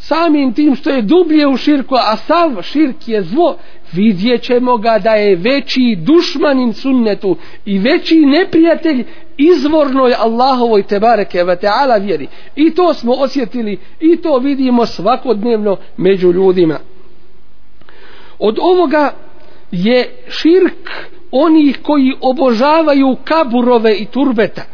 samim 0.06 0.52
tim 0.52 0.74
što 0.74 0.90
je 0.90 1.02
dublje 1.02 1.46
u 1.46 1.56
širku 1.56 1.94
a 1.94 2.16
sav 2.16 2.62
širk 2.62 3.08
je 3.08 3.22
zlo 3.22 3.56
vidjet 3.92 4.42
ćemo 4.42 4.76
ga 4.76 4.98
da 4.98 5.10
je 5.10 5.36
veći 5.36 5.96
dušmanin 5.98 6.72
sunnetu 6.72 7.36
i 7.64 7.78
veći 7.78 8.16
neprijatelj 8.16 9.04
izvornoj 9.36 10.14
Allahovoj 10.18 10.82
tebareke 10.82 11.44
ve 11.44 11.56
taala 11.56 11.96
vjeri. 11.96 12.28
I 12.56 12.70
to 12.70 12.94
smo 12.94 13.12
osjetili 13.12 13.78
i 14.00 14.16
to 14.16 14.38
vidimo 14.38 14.86
svakodnevno 14.86 15.76
među 15.96 16.32
ljudima. 16.32 16.78
Od 18.38 18.58
ovoga 18.60 19.12
je 19.72 20.24
širk 20.28 20.90
onih 21.30 21.78
koji 21.82 22.12
obožavaju 22.20 23.16
kaburove 23.24 23.96
i 23.96 24.06
turbeta 24.06 24.73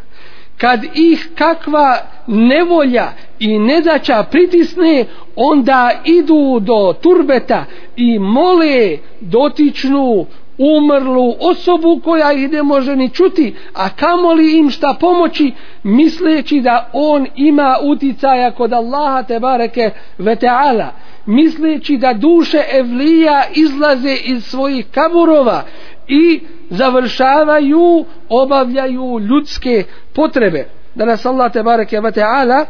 kad 0.61 0.85
ih 0.95 1.29
kakva 1.35 1.97
nevolja 2.27 3.13
i 3.39 3.59
nedaća 3.59 4.23
pritisne 4.31 5.05
onda 5.37 5.91
idu 6.05 6.61
do 6.61 6.95
turbeta 7.03 7.65
i 7.97 8.19
mole 8.19 8.99
dotičnu 9.21 10.27
umrlu 10.59 11.35
osobu 11.41 12.01
koja 12.05 12.33
ih 12.33 12.51
ne 12.51 12.63
može 12.63 12.97
ni 12.97 13.09
čuti 13.09 13.55
a 13.75 13.89
kamoli 13.89 14.59
im 14.59 14.71
šta 14.71 14.97
pomoći 15.01 15.53
misleći 15.83 16.61
da 16.61 16.91
on 16.93 17.27
ima 17.37 17.77
uticaja 17.83 18.51
kod 18.51 18.73
Allaha 18.73 19.23
te 19.23 19.41
bareke 19.41 19.91
ve 20.19 20.37
taala. 20.37 20.93
Misleći 21.27 21.97
da 21.97 22.13
duše 22.13 22.59
evlija 22.73 23.43
izlaze 23.55 24.17
iz 24.25 24.45
svojih 24.45 24.87
kaburova 24.91 25.63
i 26.09 26.41
završavaju 26.71 28.05
obavljaju 28.29 29.19
ljudske 29.19 29.85
potrebe 30.21 30.69
da 30.95 31.05
nas 31.05 31.27
Allah 31.27 31.53
te 31.53 31.63
bareke 31.63 32.01
ve 32.01 32.13
taala 32.13 32.67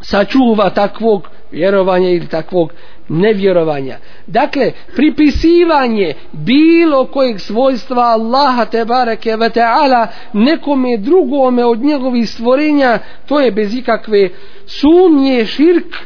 sačuva 0.00 0.70
takvog 0.70 1.28
vjerovanja 1.50 2.08
ili 2.08 2.26
takvog 2.28 2.72
nevjerovanja. 3.08 3.96
Dakle, 4.26 4.72
pripisivanje 4.96 6.14
bilo 6.32 7.06
kojeg 7.06 7.40
svojstva 7.40 8.02
Allaha 8.02 8.64
te 8.64 8.84
bareke 8.84 9.36
ve 9.36 9.50
taala 9.50 10.06
nekome 10.32 10.96
drugome 10.96 11.64
od 11.64 11.78
njegovih 11.78 12.30
stvorenja, 12.30 12.98
to 13.26 13.40
je 13.40 13.52
bez 13.52 13.74
ikakve 13.74 14.28
sumnje 14.66 15.46
širk 15.46 15.96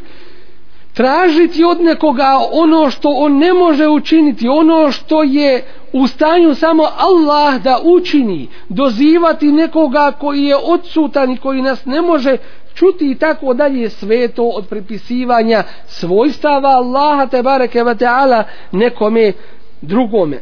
tražiti 0.94 1.64
od 1.64 1.80
nekoga 1.80 2.38
ono 2.52 2.90
što 2.90 3.08
on 3.08 3.38
ne 3.38 3.52
može 3.52 3.88
učiniti, 3.88 4.48
ono 4.48 4.92
što 4.92 5.22
je 5.22 5.64
u 5.92 6.06
stanju 6.06 6.54
samo 6.54 6.82
Allah 6.98 7.62
da 7.62 7.78
učini, 7.84 8.48
dozivati 8.68 9.52
nekoga 9.52 10.12
koji 10.20 10.44
je 10.44 10.56
odsutan 10.56 11.30
i 11.30 11.36
koji 11.36 11.62
nas 11.62 11.84
ne 11.84 12.02
može 12.02 12.36
čuti 12.74 13.10
i 13.10 13.14
tako 13.14 13.54
dalje 13.54 13.90
sve 13.90 14.28
to 14.28 14.44
od 14.44 14.68
pripisivanja 14.68 15.62
svojstava 15.86 16.68
Allaha 16.68 17.26
te 17.26 17.42
bareke 17.42 17.84
ve 17.84 17.94
taala 17.94 18.44
nekome 18.72 19.32
drugome. 19.80 20.38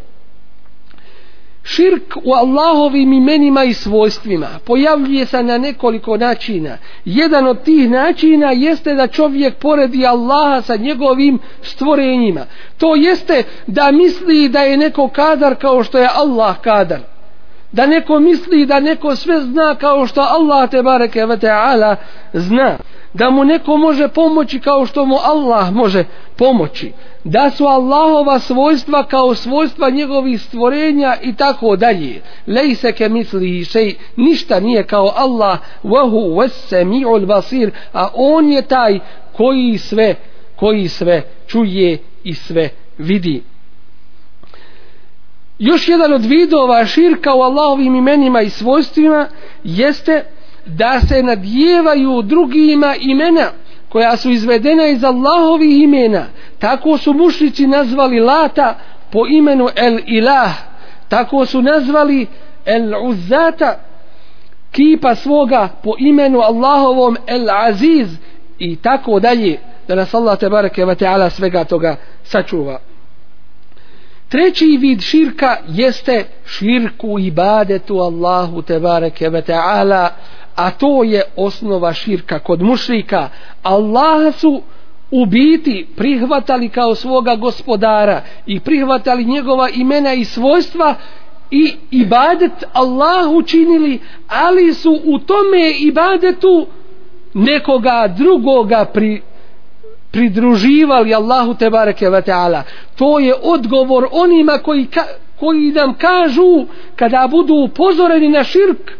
Širk 1.70 2.16
u 2.24 2.32
Allahovim 2.32 3.12
imenima 3.12 3.64
i 3.64 3.74
svojstvima 3.74 4.46
pojavljuje 4.64 5.26
se 5.26 5.42
na 5.42 5.58
nekoliko 5.58 6.16
načina. 6.16 6.78
Jedan 7.04 7.46
od 7.46 7.62
tih 7.62 7.90
načina 7.90 8.52
jeste 8.52 8.94
da 8.94 9.06
čovjek 9.06 9.58
poredi 9.58 10.06
Allaha 10.06 10.62
sa 10.62 10.76
njegovim 10.76 11.38
stvorenjima. 11.62 12.46
To 12.78 12.94
jeste 12.94 13.42
da 13.66 13.90
misli 13.90 14.48
da 14.48 14.62
je 14.62 14.76
neko 14.76 15.08
kadar 15.08 15.54
kao 15.54 15.84
što 15.84 15.98
je 15.98 16.08
Allah 16.14 16.60
kadar 16.60 17.00
da 17.72 17.86
neko 17.86 18.20
misli 18.20 18.66
da 18.66 18.80
neko 18.80 19.16
sve 19.16 19.40
zna 19.40 19.74
kao 19.74 20.06
što 20.06 20.20
Allah 20.20 20.70
te 20.70 20.82
bareke 20.82 21.26
ve 21.26 21.38
taala 21.38 21.96
zna. 22.32 22.78
Da 23.14 23.30
mu 23.30 23.44
neko 23.44 23.76
može 23.76 24.08
pomoći 24.08 24.60
kao 24.60 24.86
što 24.86 25.04
mu 25.04 25.16
Allah 25.24 25.72
može 25.72 26.04
pomoći. 26.36 26.92
Da 27.24 27.50
su 27.50 27.64
Allahova 27.64 28.38
svojstva 28.38 29.06
kao 29.06 29.34
svojstva 29.34 29.90
njegovih 29.90 30.42
stvorenja 30.42 31.16
i 31.22 31.36
tako 31.36 31.76
dalje. 31.76 32.22
Lejse 32.46 32.92
ke 32.92 33.08
misli 33.08 33.64
šej 33.64 33.94
ništa 34.16 34.60
nije 34.60 34.82
kao 34.82 35.12
Allah. 35.16 35.58
Wahu 35.84 36.34
was 36.34 37.26
basir 37.26 37.70
a 37.92 38.08
on 38.14 38.52
je 38.52 38.62
taj 38.62 38.98
koji 39.36 39.78
sve 39.78 40.14
koji 40.56 40.88
sve 40.88 41.22
čuje 41.46 41.98
i 42.24 42.34
sve 42.34 42.68
vidi 42.98 43.42
još 45.58 45.88
jedan 45.88 46.12
od 46.12 46.24
vidova 46.24 46.86
širka 46.86 47.34
u 47.34 47.40
Allahovim 47.40 47.94
imenima 47.94 48.40
i 48.40 48.50
svojstvima 48.50 49.26
jeste 49.64 50.24
da 50.66 51.00
se 51.08 51.22
nadjevaju 51.22 52.22
drugima 52.22 52.94
imena 53.00 53.50
koja 53.88 54.16
su 54.16 54.30
izvedena 54.30 54.86
iz 54.86 55.04
Allahovih 55.04 55.82
imena. 55.82 56.26
Tako 56.58 56.98
su 56.98 57.12
mušnici 57.12 57.66
nazvali 57.66 58.20
Lata 58.20 58.74
po 59.12 59.26
imenu 59.26 59.68
El 59.76 59.98
Ilah. 60.06 60.52
Tako 61.08 61.46
su 61.46 61.62
nazvali 61.62 62.26
el 62.64 62.94
Uzzata 63.08 63.78
kipa 64.72 65.14
svoga 65.14 65.68
po 65.82 65.94
imenu 65.98 66.40
Allahovom 66.40 67.16
el 67.26 67.50
Aziz 67.50 68.08
i 68.58 68.76
tako 68.76 69.20
dalje. 69.20 69.58
Da 69.88 69.94
nas 69.94 70.14
Allah 70.14 70.38
te 70.38 70.48
bareke 70.48 70.84
ve 70.84 70.94
taala 70.94 71.30
svega 71.30 71.64
toga 71.64 71.96
sačuva 72.22 72.78
treći 74.28 74.78
vid 74.80 75.00
širka 75.00 75.56
jeste 75.68 76.24
širku 76.46 77.18
ibadetu 77.18 77.94
Allahu 77.94 78.62
tebareke 78.62 79.28
ve 79.28 79.42
taala 79.42 80.10
a 80.56 80.70
to 80.70 81.02
je 81.04 81.22
osnova 81.36 81.92
širka 81.92 82.38
kod 82.38 82.62
mušrika. 82.62 83.28
Allah 83.62 84.34
su 84.34 84.62
u 85.10 85.26
biti 85.26 85.86
prihvatali 85.96 86.68
kao 86.68 86.94
svoga 86.94 87.36
gospodara 87.36 88.22
i 88.46 88.60
prihvatali 88.60 89.24
njegova 89.24 89.68
imena 89.74 90.14
i 90.14 90.24
svojstva 90.24 90.94
i 91.50 91.74
ibadet 91.90 92.64
Allahu 92.72 93.42
činili 93.42 94.00
ali 94.28 94.74
su 94.74 95.00
u 95.04 95.18
tome 95.18 95.70
ibadetu 95.80 96.66
nekoga 97.34 98.14
drugoga 98.18 98.84
pri, 98.84 99.22
pridruživali 100.10 101.14
Allahu 101.14 101.54
te 101.54 101.70
bareke 101.70 102.10
ve 102.10 102.22
taala. 102.22 102.62
To 102.96 103.18
je 103.18 103.34
odgovor 103.42 104.08
onima 104.12 104.58
koji 104.58 104.86
ka, 104.86 105.04
koji 105.40 105.72
nam 105.72 105.94
kažu 105.94 106.66
kada 106.96 107.28
budu 107.30 107.54
upozoreni 107.54 108.28
na 108.28 108.44
širk 108.44 108.92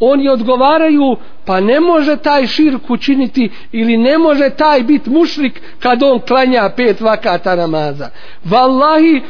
oni 0.00 0.28
odgovaraju 0.28 1.16
pa 1.44 1.60
ne 1.60 1.80
može 1.80 2.16
taj 2.16 2.46
širk 2.46 2.90
učiniti 2.90 3.50
ili 3.72 3.96
ne 3.96 4.18
može 4.18 4.50
taj 4.50 4.82
bit 4.82 5.06
mušrik 5.06 5.62
kad 5.78 6.02
on 6.02 6.20
klanja 6.20 6.70
pet 6.76 7.00
vakata 7.00 7.56
namaza. 7.56 8.10
Vallahi 8.44 9.22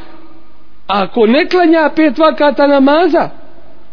ako 0.87 1.27
ne 1.27 1.49
klanja 1.49 1.91
pet 1.97 2.19
vakata 2.19 2.67
namaza 2.67 3.31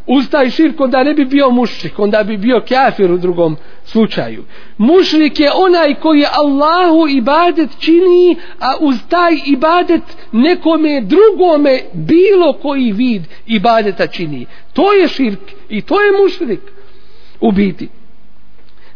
uz 0.08 0.30
taj 0.30 0.50
širk 0.50 0.80
onda 0.80 1.04
ne 1.04 1.14
bi 1.14 1.26
bio 1.26 1.50
mušrik 1.50 2.00
onda 2.00 2.24
bi 2.24 2.38
bio 2.38 2.62
kafir 2.70 3.12
u 3.12 3.18
drugom 3.18 3.58
slučaju. 3.86 4.44
Mušrik 4.78 5.40
je 5.40 5.52
onaj 5.54 5.96
koji 5.96 6.26
Allahu 6.32 7.08
ibadet 7.10 7.70
čini 7.80 8.36
a 8.60 8.76
uz 8.80 8.96
taj 9.10 9.34
ibadet 9.46 10.04
nekome 10.32 11.02
drugome 11.02 11.80
bilo 11.94 12.54
koji 12.54 12.92
vid 12.92 13.24
ibadeta 13.48 14.08
čini. 14.08 14.46
To 14.74 14.94
je 14.94 15.08
širk 15.08 15.40
i 15.70 15.82
to 15.82 16.02
je 16.02 16.12
mušrik 16.24 16.62
u 17.40 17.52
biti. 17.52 17.90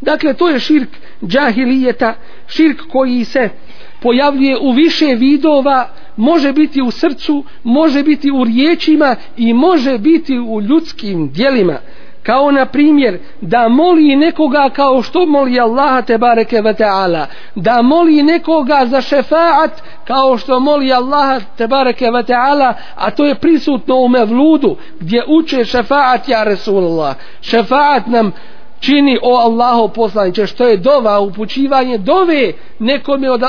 Dakle 0.02 0.34
to 0.34 0.50
je 0.50 0.60
širk 0.60 0.90
džahilijeta 1.24 2.14
širk 2.48 2.82
koji 2.92 3.24
se 3.24 3.50
pojavljuje 4.02 4.58
u 4.62 4.72
više 4.72 5.06
vidova 5.06 5.90
može 6.18 6.54
biti 6.54 6.82
u 6.82 6.92
srcu, 6.92 7.44
može 7.64 8.04
biti 8.04 8.32
u 8.32 8.44
riječima 8.44 9.16
i 9.38 9.54
može 9.54 9.98
biti 9.98 10.40
u 10.40 10.62
ljudskim 10.62 11.32
dijelima. 11.32 11.78
Kao 12.24 12.52
na 12.52 12.66
primjer 12.66 13.20
da 13.42 13.68
moli 13.68 14.16
nekoga 14.16 14.70
kao 14.70 15.02
što 15.02 15.26
moli 15.26 15.60
Allaha 15.60 16.02
te 16.02 16.18
bareke 16.18 16.62
ve 16.62 16.74
taala, 16.74 17.28
da 17.56 17.82
moli 17.82 18.24
nekoga 18.24 18.86
za 18.86 19.02
šefaat 19.02 19.82
kao 20.08 20.38
što 20.38 20.60
moli 20.60 20.94
Allaha 20.94 21.40
te 21.58 21.68
bareke 21.68 22.12
ve 22.12 22.24
taala, 22.24 22.74
a 22.96 23.12
to 23.12 23.26
je 23.26 23.36
prisutno 23.36 23.96
u 23.96 24.08
mevludu 24.08 24.78
gdje 25.00 25.24
uče 25.28 25.66
šefaat 25.66 26.30
ja 26.30 26.44
Resulullah. 26.44 27.16
Šefaat 27.42 28.08
nam 28.08 28.32
čini 28.86 29.18
o 29.22 29.36
Allahu 29.36 29.94
poslanice 29.94 30.48
što 30.48 30.68
je 30.68 30.78
dova 30.78 31.20
upućivanje 31.20 31.98
dove 31.98 32.54
nekome 32.80 33.32
od 33.32 33.44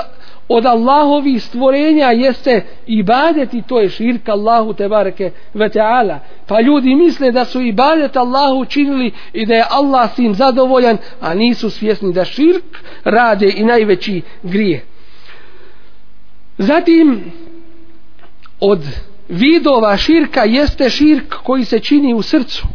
od 0.49 0.67
Allahovih 0.67 1.43
stvorenja 1.43 2.07
jeste 2.07 2.65
ibadet 2.87 3.55
i 3.55 3.63
to 3.63 3.81
je 3.81 3.89
širk 3.89 4.29
Allahu 4.29 4.73
te 4.73 4.89
bareke 4.89 5.31
ve 5.55 5.69
taala. 5.69 6.19
Pa 6.47 6.61
ljudi 6.61 6.95
misle 6.95 7.33
da 7.33 7.45
su 7.45 7.61
ibadet 7.61 8.17
Allahu 8.17 8.65
činili 8.65 9.13
i 9.33 9.47
da 9.47 9.55
je 9.55 9.65
Allah 9.71 10.13
s 10.13 10.15
tim 10.15 10.35
zadovoljan 10.35 10.99
a 11.21 11.35
nisu 11.35 11.71
svjesni 11.71 12.13
da 12.13 12.25
širk 12.25 12.65
rade 13.05 13.53
i 13.57 13.65
najveći 13.65 14.23
grije 14.43 14.85
zatim 16.59 17.33
od 18.61 18.85
vidova 19.29 19.97
širka 19.97 20.45
jeste 20.45 20.91
širk 20.91 21.35
koji 21.43 21.65
se 21.65 21.79
čini 21.79 22.15
u 22.15 22.23
srcu 22.23 22.67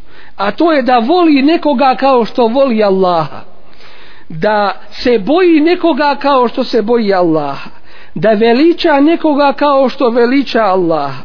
a 0.42 0.52
to 0.52 0.72
je 0.72 0.82
da 0.82 0.98
voli 0.98 1.42
nekoga 1.42 1.96
kao 2.00 2.26
što 2.26 2.48
voli 2.48 2.84
Allaha. 2.84 3.42
Da 4.30 4.72
se 4.92 5.20
boji 5.20 5.60
nekoga 5.60 6.16
kao 6.16 6.48
što 6.48 6.64
se 6.64 6.82
boji 6.82 7.14
Allaha. 7.14 7.70
Da 8.16 8.30
veliča 8.30 9.00
nekoga 9.00 9.54
kao 9.54 9.90
što 9.90 10.10
veliča 10.10 10.64
Allaha. 10.64 11.24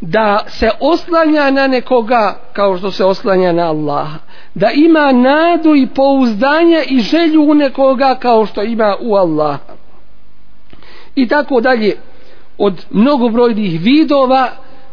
Da 0.00 0.44
se 0.46 0.70
oslanja 0.80 1.50
na 1.50 1.66
nekoga 1.66 2.36
kao 2.52 2.78
što 2.78 2.90
se 2.90 3.04
oslanja 3.04 3.52
na 3.52 3.68
Allaha. 3.68 4.18
Da 4.54 4.70
ima 4.70 5.12
nadu 5.12 5.74
i 5.74 5.86
pouzdanja 5.86 6.82
i 6.88 7.00
želju 7.00 7.42
u 7.42 7.54
nekoga 7.54 8.14
kao 8.14 8.46
što 8.46 8.62
ima 8.62 8.96
u 9.00 9.14
Allaha. 9.14 9.74
I 11.14 11.28
tako 11.28 11.60
dalje. 11.60 11.96
Od 12.58 12.84
mnogobrojnih 12.90 13.80
vidova 13.80 14.50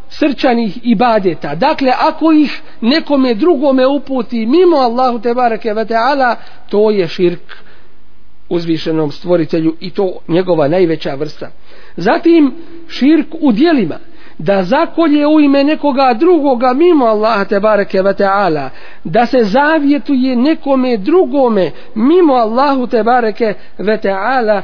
srčanih 0.09 0.79
ibadeta. 0.83 1.55
Dakle, 1.55 1.91
ako 1.99 2.31
ih 2.31 2.61
nekome 2.81 3.33
drugome 3.33 3.87
uputi 3.87 4.45
mimo 4.45 4.77
Allahu 4.77 5.19
te 5.19 5.33
bareke 5.33 5.73
ve 5.73 5.85
taala, 5.85 6.35
to 6.69 6.91
je 6.91 7.07
širk 7.07 7.65
uzvišenom 8.49 9.11
stvoritelju 9.11 9.75
i 9.79 9.89
to 9.89 10.17
njegova 10.27 10.67
najveća 10.67 11.15
vrsta. 11.15 11.49
Zatim 11.97 12.53
širk 12.87 13.27
u 13.41 13.51
dijelima 13.51 13.95
da 14.37 14.63
zakolje 14.63 15.27
u 15.27 15.39
ime 15.39 15.63
nekoga 15.63 16.13
drugoga 16.19 16.73
mimo 16.73 17.05
Allaha 17.05 17.45
te 17.45 17.59
bareke 17.59 18.01
ve 18.01 18.13
taala 18.13 18.69
da 19.03 19.25
se 19.25 19.43
zavjetuje 19.43 20.35
nekome 20.35 20.97
drugome 20.97 21.71
mimo 21.95 22.33
Allahu 22.33 22.87
te 22.87 23.03
bareke 23.03 23.53
ve 23.77 24.01
taala 24.01 24.61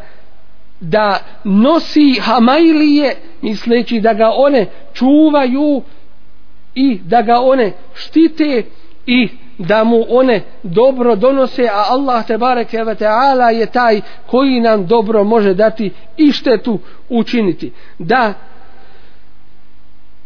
da 0.80 1.19
nosi 1.43 2.19
hamailije 2.21 3.15
misleći 3.41 3.99
da 3.99 4.13
ga 4.13 4.32
one 4.36 4.65
čuvaju 4.93 5.82
i 6.75 6.99
da 7.04 7.21
ga 7.21 7.39
one 7.39 7.71
štite 7.93 8.63
i 9.06 9.30
da 9.58 9.84
mu 9.84 10.06
one 10.10 10.41
dobro 10.63 11.15
donose 11.15 11.63
a 11.63 11.84
Allah 11.89 12.27
te 12.27 12.38
bareke 12.38 12.84
ve 12.84 12.95
taala 12.95 13.49
je 13.49 13.65
taj 13.65 14.01
koji 14.27 14.60
nam 14.60 14.86
dobro 14.86 15.23
može 15.23 15.54
dati 15.54 15.91
i 16.17 16.32
štetu 16.32 16.80
učiniti. 17.10 17.71
Da 17.99 18.34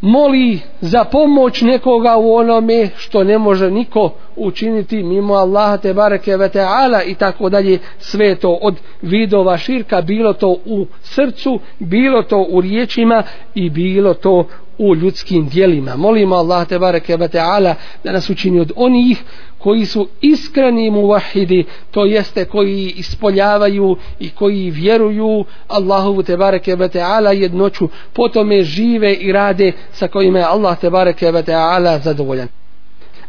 moli 0.06 0.60
za 0.82 1.04
pomoć 1.04 1.62
nekoga 1.62 2.18
u 2.18 2.36
onome 2.36 2.90
što 2.98 3.24
ne 3.24 3.38
može 3.38 3.72
niko 3.72 4.10
učiniti 4.36 5.04
mimo 5.04 5.34
Allaha 5.34 5.78
te 5.78 5.94
bareke 5.94 6.38
ve 6.38 6.50
taala 6.50 7.04
i 7.04 7.16
tako 7.16 7.50
dalje. 7.50 7.80
Sve 8.00 8.36
to 8.36 8.60
od 8.62 8.76
vidova 9.02 9.58
širka 9.58 10.02
bilo 10.02 10.34
to 10.34 10.58
u 10.66 10.86
srcu 11.02 11.60
bilo 11.80 12.24
to 12.24 12.46
u 12.50 12.62
riječima 12.62 13.24
i 13.56 13.70
bilo 13.70 14.14
to 14.14 14.46
u 14.78 14.96
ljudskim 14.96 15.48
dijelima 15.48 15.96
molimo 15.96 16.36
Allah 16.36 16.68
te 16.68 16.80
bareke 16.80 17.18
ve 17.18 17.28
taala 17.28 17.76
da 18.04 18.12
nas 18.12 18.30
učini 18.30 18.60
od 18.60 18.72
onih 18.76 19.24
koji 19.66 19.86
su 19.86 20.08
iskreni 20.22 20.92
muvahidi, 20.92 21.66
to 21.92 22.06
jeste 22.06 22.46
koji 22.46 22.94
ispoljavaju 22.98 23.98
i 24.20 24.30
koji 24.30 24.70
vjeruju 24.72 25.46
Allahu 25.68 26.24
tebareke 26.24 26.76
ve 26.76 26.90
taala 26.90 27.32
jednoću, 27.32 27.90
potom 28.14 28.52
žive 28.62 29.14
i 29.14 29.32
rade 29.32 29.72
sa 29.92 30.08
kojima 30.08 30.40
je 30.40 30.46
Allah 30.46 30.80
tebareke 30.80 31.32
ve 31.32 31.44
taala 31.44 32.00
zadovoljan. 32.00 32.48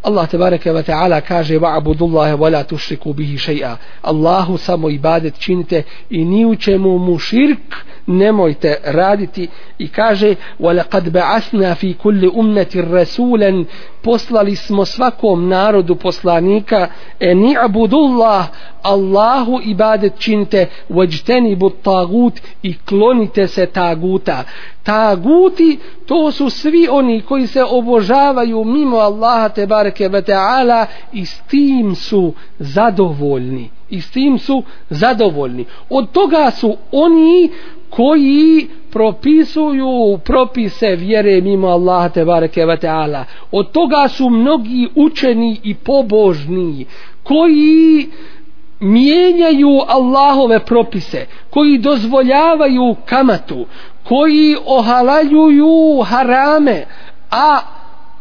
Allah 0.07 0.27
tebareke 0.29 0.73
ve 0.73 0.83
taala 0.83 1.21
kaže 1.21 1.59
wa'budullaha 1.59 2.37
wa 2.37 2.51
la 2.51 2.64
tushriku 2.64 3.14
bihi 3.14 3.38
shay'a. 3.38 3.77
Allahu 4.03 4.59
samo 4.59 4.90
ibadet 4.90 5.38
činite 5.38 5.83
i 6.11 6.25
ni 6.25 6.47
u 6.47 6.57
čemu 6.57 6.99
mu 6.99 7.19
širk 7.19 7.75
nemojte 8.07 8.79
raditi. 8.85 9.49
I 9.79 9.88
kaže 9.88 10.35
wa 10.61 10.73
laqad 10.73 11.11
ba'athna 11.11 11.75
fi 11.75 11.95
kulli 11.95 12.31
ummati 12.35 12.83
rasulan. 12.83 13.64
Poslali 14.03 14.57
smo 14.57 14.85
svakom 14.85 15.49
narodu 15.49 15.97
poslanika 15.97 16.89
e 17.20 17.35
ni'budullah 17.35 18.47
Allahu 18.83 19.61
ibadet 19.64 20.18
činite 20.18 20.66
wajtani 20.91 21.57
but 21.57 21.83
tagut 21.83 22.41
i 22.62 22.74
klonite 22.78 23.49
se 23.49 23.66
taguta. 23.66 24.45
Taguti 24.83 25.78
to 26.07 26.32
su 26.32 26.50
svi 26.50 26.88
oni 26.90 27.20
koji 27.20 27.46
se 27.46 27.64
obožavaju 27.64 28.64
mimo 28.64 28.96
Allaha 28.96 29.48
te 29.48 29.66
bareke 29.66 30.09
ve 30.09 30.22
taala 30.22 30.86
i 31.12 31.26
s 31.26 31.40
tim 31.40 31.94
su 31.94 32.32
zadovoljni. 32.59 33.70
I 33.90 34.00
s 34.00 34.11
tim 34.11 34.38
su 34.38 34.62
zadovoljni. 34.90 35.64
Od 35.90 36.11
toga 36.11 36.50
su 36.50 36.76
oni 36.92 37.50
koji 37.90 38.68
propisuju 38.90 40.18
propise 40.24 40.86
vjere 40.86 41.40
mimo 41.40 41.68
Allaha 41.68 42.09
te 42.09 42.24
bareke 42.24 42.64
ve 42.64 42.76
taala. 42.76 43.24
Od 43.52 43.72
toga 43.72 44.09
su 44.09 44.30
mnogi 44.30 44.88
učeni 44.94 45.61
i 45.62 45.74
pobožni 45.74 46.86
koji 47.22 48.09
mijenjaju 48.80 49.80
Allahove 49.88 50.64
propise 50.64 51.26
koji 51.50 51.78
dozvoljavaju 51.78 52.96
kamatu 53.07 53.66
koji 54.09 54.57
ohalaljuju 54.66 56.02
harame 56.02 56.84
a 57.30 57.59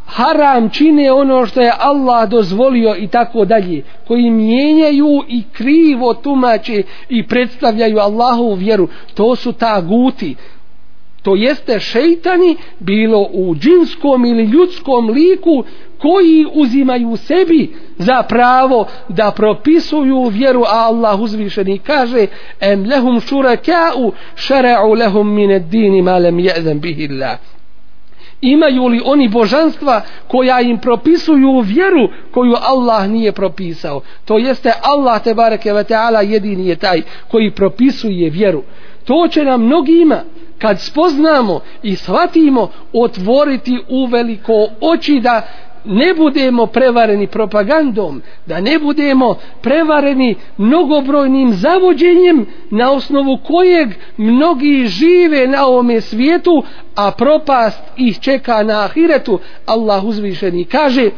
haram 0.06 0.70
čine 0.70 1.12
ono 1.12 1.46
što 1.46 1.62
je 1.62 1.72
Allah 1.80 2.30
dozvolio 2.30 2.96
i 3.00 3.08
tako 3.08 3.46
dalje 3.46 3.84
koji 4.08 4.30
mijenjaju 4.30 5.24
i 5.28 5.44
krivo 5.54 6.14
tumače 6.14 6.84
i 7.10 7.28
predstavljaju 7.28 7.98
Allahovu 7.98 8.54
vjeru. 8.54 8.88
To 9.14 9.36
su 9.36 9.54
ta 9.54 9.82
guti. 9.82 10.36
To 11.24 11.36
jeste 11.36 11.80
šeitani 11.80 12.56
bilo 12.80 13.28
u 13.34 13.56
džinskom 13.56 14.26
ili 14.26 14.44
ljudskom 14.44 15.10
liku 15.10 15.64
koji 16.00 16.46
uzimaju 16.54 17.18
sebi 17.18 17.76
za 17.98 18.24
pravo 18.24 18.86
da 19.10 19.32
propisuju 19.32 20.24
vjeru 20.24 20.64
a 20.64 20.88
Allah 20.88 21.20
uzvišeni 21.20 21.78
kaže 21.78 22.28
em 22.60 22.86
lehum 22.86 23.20
šuraka'u 23.22 24.12
šara'u 24.36 24.94
lehum 24.94 25.34
mine 25.34 25.60
dini 25.60 26.02
ma 26.02 26.18
lem 26.18 26.40
je'zem 26.40 26.80
bihillah 26.80 27.38
imaju 28.42 28.88
li 28.88 29.02
oni 29.06 29.30
božanstva 29.30 30.02
koja 30.28 30.62
im 30.62 30.78
propisuju 30.78 31.60
vjeru 31.60 32.10
koju 32.32 32.54
Allah 32.62 33.08
nije 33.08 33.32
propisao? 33.32 34.02
To 34.26 34.38
jeste 34.38 34.72
Allah 34.82 35.24
te 35.24 35.34
bareke 35.34 35.74
ve 35.74 35.84
taala 35.84 36.22
jedini 36.22 36.68
je 36.68 36.76
taj 36.76 37.02
koji 37.32 37.52
propisuje 37.52 38.30
vjeru. 38.30 38.64
To 39.06 39.28
će 39.28 39.44
nam 39.44 39.66
mnogima 39.66 40.20
kad 40.60 40.82
spoznamo 40.82 41.60
i 41.84 41.96
shvatimo 41.96 42.70
otvoriti 42.94 43.78
u 43.90 44.06
veliko 44.06 44.68
oči 44.82 45.20
da 45.20 45.42
ne 45.86 46.14
budemo 46.14 46.66
prevareni 46.66 47.28
propagandom, 47.28 48.22
da 48.46 48.60
ne 48.60 48.80
budemo 48.80 49.36
prevareni 49.62 50.36
mnogobrojnim 50.58 51.54
zavođenjem 51.54 52.46
na 52.70 52.92
osnovu 52.92 53.38
kojeg 53.44 53.90
mnogi 54.18 54.86
žive 54.88 55.48
na 55.48 55.66
ovome 55.66 56.02
svijetu, 56.02 56.64
a 56.96 57.12
propast 57.12 57.84
ih 57.98 58.20
čeka 58.20 58.64
na 58.64 58.86
ahiretu. 58.86 59.40
Allah 59.66 60.04
uzvišeni 60.04 60.66
kaže 60.66 61.10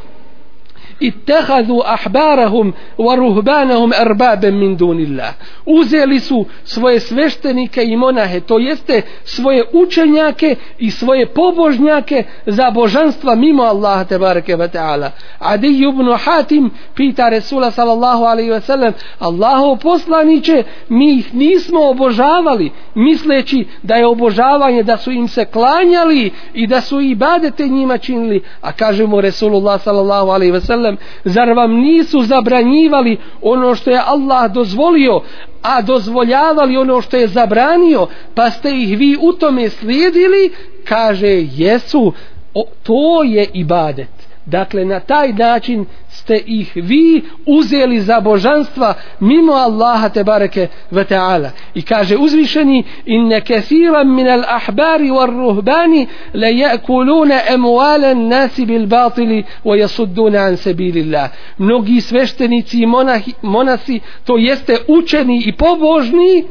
ittehadu 1.00 1.82
ahbarahum 1.86 2.74
wa 2.98 3.16
ruhbanahum 3.16 3.92
من 3.92 4.52
min 4.52 4.78
dunillah 4.78 5.34
uzeli 5.66 6.20
su 6.20 6.46
svoje 6.64 7.00
sveštenike 7.00 7.84
i 7.84 7.98
monahe 7.98 8.40
to 8.40 8.60
jeste 8.60 9.02
svoje 9.24 9.64
učenjake 9.74 10.56
i 10.78 10.92
svoje 10.92 11.26
pobožnjake 11.26 12.24
za 12.46 12.72
božanstva 12.72 13.36
mimo 13.36 13.64
Allaha 13.64 14.04
tebareke 14.04 14.56
ve 14.56 14.68
taala. 14.68 15.12
Adi 15.40 15.68
ibn 15.68 16.14
Hatim 16.26 16.72
pita 16.96 17.30
Resula 17.30 17.72
sallallahu 17.72 18.24
alejhi 18.24 18.52
ve 18.52 18.62
sellem 18.62 18.94
Allahu 19.20 19.78
poslanice 19.78 20.64
mi 20.90 21.14
ih 21.14 21.34
nismo 21.34 21.90
obožavali 21.90 22.72
misleći 22.96 23.66
da 23.84 23.96
je 23.96 24.06
obožavanje 24.06 24.84
da 24.84 24.98
su 24.98 25.12
im 25.12 25.28
se 25.28 25.46
klanjali 25.46 26.32
i 26.54 26.68
da 26.68 26.82
su 26.82 27.02
ibadete 27.02 27.68
njima 27.68 27.98
činili. 27.98 28.42
A 28.62 28.72
kažemo 28.72 29.22
Resulullah 29.22 29.82
sallallahu 29.82 30.30
alejhi 30.30 30.52
ve 30.52 30.62
sellem 30.62 30.87
sellem 30.88 30.98
zar 31.24 31.50
vam 31.50 31.72
nisu 31.72 32.22
zabranjivali 32.22 33.18
ono 33.42 33.76
što 33.76 33.92
je 33.92 34.02
Allah 34.06 34.52
dozvolio 34.52 35.22
a 35.62 35.82
dozvoljavali 35.82 36.78
ono 36.78 37.02
što 37.02 37.18
je 37.18 37.28
zabranio 37.28 38.08
pa 38.36 38.50
ste 38.52 38.70
ih 38.72 38.98
vi 38.98 39.18
u 39.22 39.34
tome 39.34 39.70
slijedili? 39.70 40.52
Kaže 40.84 41.44
jesu. 41.56 42.14
O, 42.54 42.64
to 42.84 43.24
je 43.24 43.50
ibadet 43.54 44.17
dakle 44.48 44.86
na 44.86 45.00
taj 45.00 45.34
način 45.34 45.86
ste 46.10 46.44
ih 46.46 46.72
vi 46.76 47.22
uzeli 47.46 48.02
za 48.02 48.20
božanstva 48.20 48.94
mimo 49.20 49.54
Allaha 49.54 50.10
te 50.10 50.24
bareke 50.24 50.68
ve 50.92 51.04
taala. 51.04 51.52
I 51.74 51.82
kaže 51.82 52.18
uzvišeni 52.18 52.84
inne 53.06 53.42
kaseeran 53.42 54.16
min 54.16 54.28
al 54.28 54.44
ahbari 54.48 55.10
war 55.12 55.30
ruhbani 55.30 56.08
la 56.34 56.48
yakuluna 56.48 57.40
amwala 57.54 58.08
an-nas 58.08 58.60
bil 58.60 58.88
batil 58.88 59.44
wa 59.64 59.78
yasudduna 59.78 60.40
an 60.40 60.58
sabilillah. 60.58 61.30
Mnogi 61.58 62.02
sveštenici 62.02 62.78
i 62.82 62.86
monahi, 62.86 63.34
monasi 63.42 64.00
to 64.26 64.38
jeste 64.38 64.78
učeni 64.88 65.44
i 65.46 65.52
pobožni 65.52 66.44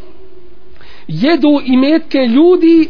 jedu 1.09 1.61
imetke 1.64 2.18
ljudi 2.18 2.88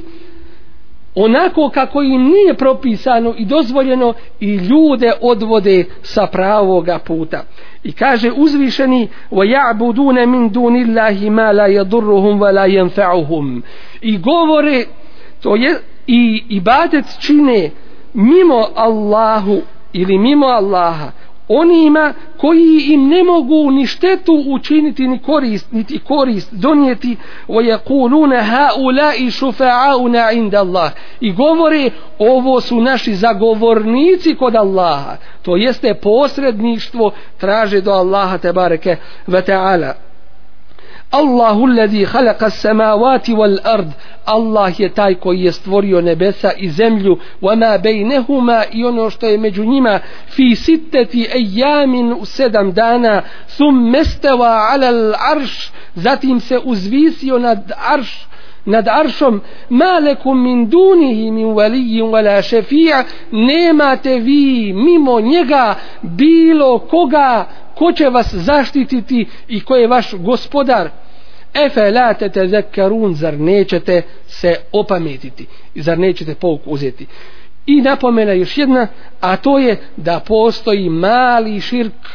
onako 1.15 1.69
kako 1.69 2.01
im 2.01 2.23
nije 2.23 2.53
propisano 2.53 3.33
i 3.37 3.45
dozvoljeno 3.45 4.13
i 4.39 4.55
ljude 4.55 5.11
odvode 5.21 5.85
sa 6.01 6.27
pravoga 6.27 6.99
puta. 6.99 7.43
I 7.83 7.91
kaže 7.91 8.31
uzvišeni 8.31 9.07
وَيَعْبُدُونَ 9.31 10.25
مِنْ 10.25 10.49
دُونِ 10.49 10.75
اللَّهِ 10.75 11.29
مَا 11.29 11.53
لَا 11.53 11.67
يَضُرُّهُمْ 11.67 12.41
وَلَا 12.41 12.65
يَنْفَعُهُمْ 12.65 13.61
I 14.01 14.17
govore 14.17 14.85
to 15.41 15.55
je 15.55 15.75
i 16.07 16.43
ibadet 16.49 17.05
čine 17.19 17.71
mimo 18.13 18.67
Allahu 18.75 19.61
ili 19.93 20.17
mimo 20.17 20.45
Allaha 20.45 21.11
onima 21.48 22.14
koji 22.36 22.86
im 22.88 23.08
ne 23.08 23.24
mogu 23.24 23.70
ni 23.70 23.86
štetu 23.86 24.44
učiniti 24.46 25.08
ni 25.08 25.18
korist 25.18 25.72
niti 25.72 25.98
korist 25.98 26.52
donijeti 26.52 27.16
wa 27.48 27.62
yaquluna 27.62 28.42
haula'i 28.42 29.30
shufa'auna 29.30 30.32
'inda 30.32 30.58
Allah 30.60 30.92
i 31.20 31.32
govore 31.32 31.90
ovo 32.18 32.60
su 32.60 32.80
naši 32.80 33.14
zagovornici 33.14 34.34
kod 34.34 34.54
Allaha. 34.54 35.16
To 35.42 35.56
jeste 35.56 35.94
posredništvo 35.94 37.10
traže 37.38 37.80
do 37.80 37.90
Allaha 37.90 38.38
te 38.38 38.52
bareke 38.52 38.96
ve 39.26 39.42
taala. 39.42 40.05
Allahu 41.10 41.66
alladhi 41.66 42.04
khalaqa 42.06 42.46
as-samawati 42.46 43.34
wal 43.34 43.58
ard. 43.64 43.90
Allah 44.24 44.80
je 44.80 44.88
taj 44.88 45.14
koji 45.14 45.40
je 45.40 45.52
stvorio 45.52 46.00
nebesa 46.00 46.50
i 46.56 46.68
zemlju. 46.68 47.18
Wa 47.42 47.56
ma 47.56 47.78
bainahuma 47.78 48.64
i 48.72 48.84
ono 48.84 49.10
što 49.10 49.26
je 49.26 49.38
među 49.38 49.64
njima. 49.64 50.00
Fi 50.28 50.56
sittati 50.56 51.28
ayamin 51.34 52.12
u 52.20 52.24
sedam 52.24 52.72
dana. 52.72 53.22
Thumma 53.56 53.98
istawa 53.98 54.72
ala 54.72 54.86
al-arsh. 54.86 55.70
Zatim 55.94 56.40
se 56.40 56.58
uzvisio 56.64 57.38
nad 57.38 57.72
arš 57.86 58.26
nad 58.66 58.88
aršom 58.88 59.40
ma 59.70 59.98
lekum 59.98 60.42
min 60.42 60.68
dunihi 60.70 61.30
min 61.30 61.46
walijin 61.46 62.10
wala 62.10 62.42
šefija 62.42 63.04
nemate 63.32 64.18
vi 64.18 64.72
mimo 64.72 65.20
njega 65.20 65.74
bilo 66.02 66.78
koga 66.78 67.46
ko 67.74 67.92
će 67.92 68.08
vas 68.08 68.34
zaštititi 68.34 69.26
i 69.48 69.60
ko 69.60 69.76
je 69.76 69.88
vaš 69.88 70.14
gospodar. 70.14 70.90
Efe 71.54 71.90
la 71.90 72.14
te 72.14 72.28
te 72.28 72.46
zekarun 72.46 73.14
zar 73.14 73.34
nećete 73.40 74.02
se 74.26 74.56
opametiti? 74.72 75.46
I 75.74 75.82
zar 75.82 75.98
nećete 75.98 76.34
pouk 76.34 76.60
uzeti? 76.66 77.06
I 77.66 77.80
napomena 77.80 78.32
još 78.32 78.58
jedna 78.58 78.86
a 79.20 79.36
to 79.36 79.58
je 79.58 79.76
da 79.96 80.20
postoji 80.26 80.88
mali 80.90 81.60
širk 81.60 82.08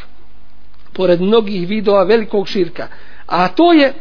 pored 0.92 1.20
mnogih 1.20 1.68
vidova 1.68 2.02
velikog 2.02 2.48
širka 2.48 2.86
a 3.26 3.48
to 3.48 3.72
je 3.72 3.92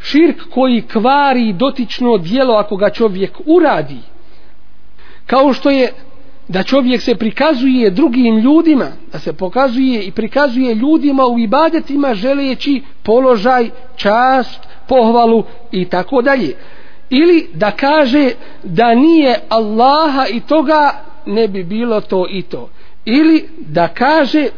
širk 0.00 0.42
koji 0.54 0.82
kvari 0.82 1.52
dotično 1.52 2.18
dijelo 2.18 2.54
ako 2.54 2.76
ga 2.76 2.90
čovjek 2.90 3.40
uradi 3.46 4.00
kao 5.26 5.52
što 5.52 5.70
je 5.70 5.92
da 6.48 6.62
čovjek 6.62 7.02
se 7.02 7.14
prikazuje 7.14 7.90
drugim 7.90 8.38
ljudima, 8.38 8.86
da 9.12 9.18
se 9.18 9.32
pokazuje 9.32 10.02
i 10.02 10.10
prikazuje 10.10 10.74
ljudima 10.74 11.26
u 11.26 11.38
ibadetima 11.38 12.14
želeći 12.14 12.82
položaj, 13.02 13.70
čast, 13.96 14.60
pohvalu 14.88 15.44
i 15.72 15.84
tako 15.84 16.22
dalje. 16.22 16.56
Ili 17.10 17.48
da 17.54 17.70
kaže 17.70 18.30
da 18.62 18.94
nije 18.94 19.40
Allaha 19.48 20.26
i 20.26 20.40
toga 20.40 21.04
ne 21.26 21.48
bi 21.48 21.64
bilo 21.64 22.00
to 22.00 22.26
i 22.30 22.42
to. 22.42 22.68
Ili 23.04 23.48
da 23.58 23.88
kaže 23.88 24.48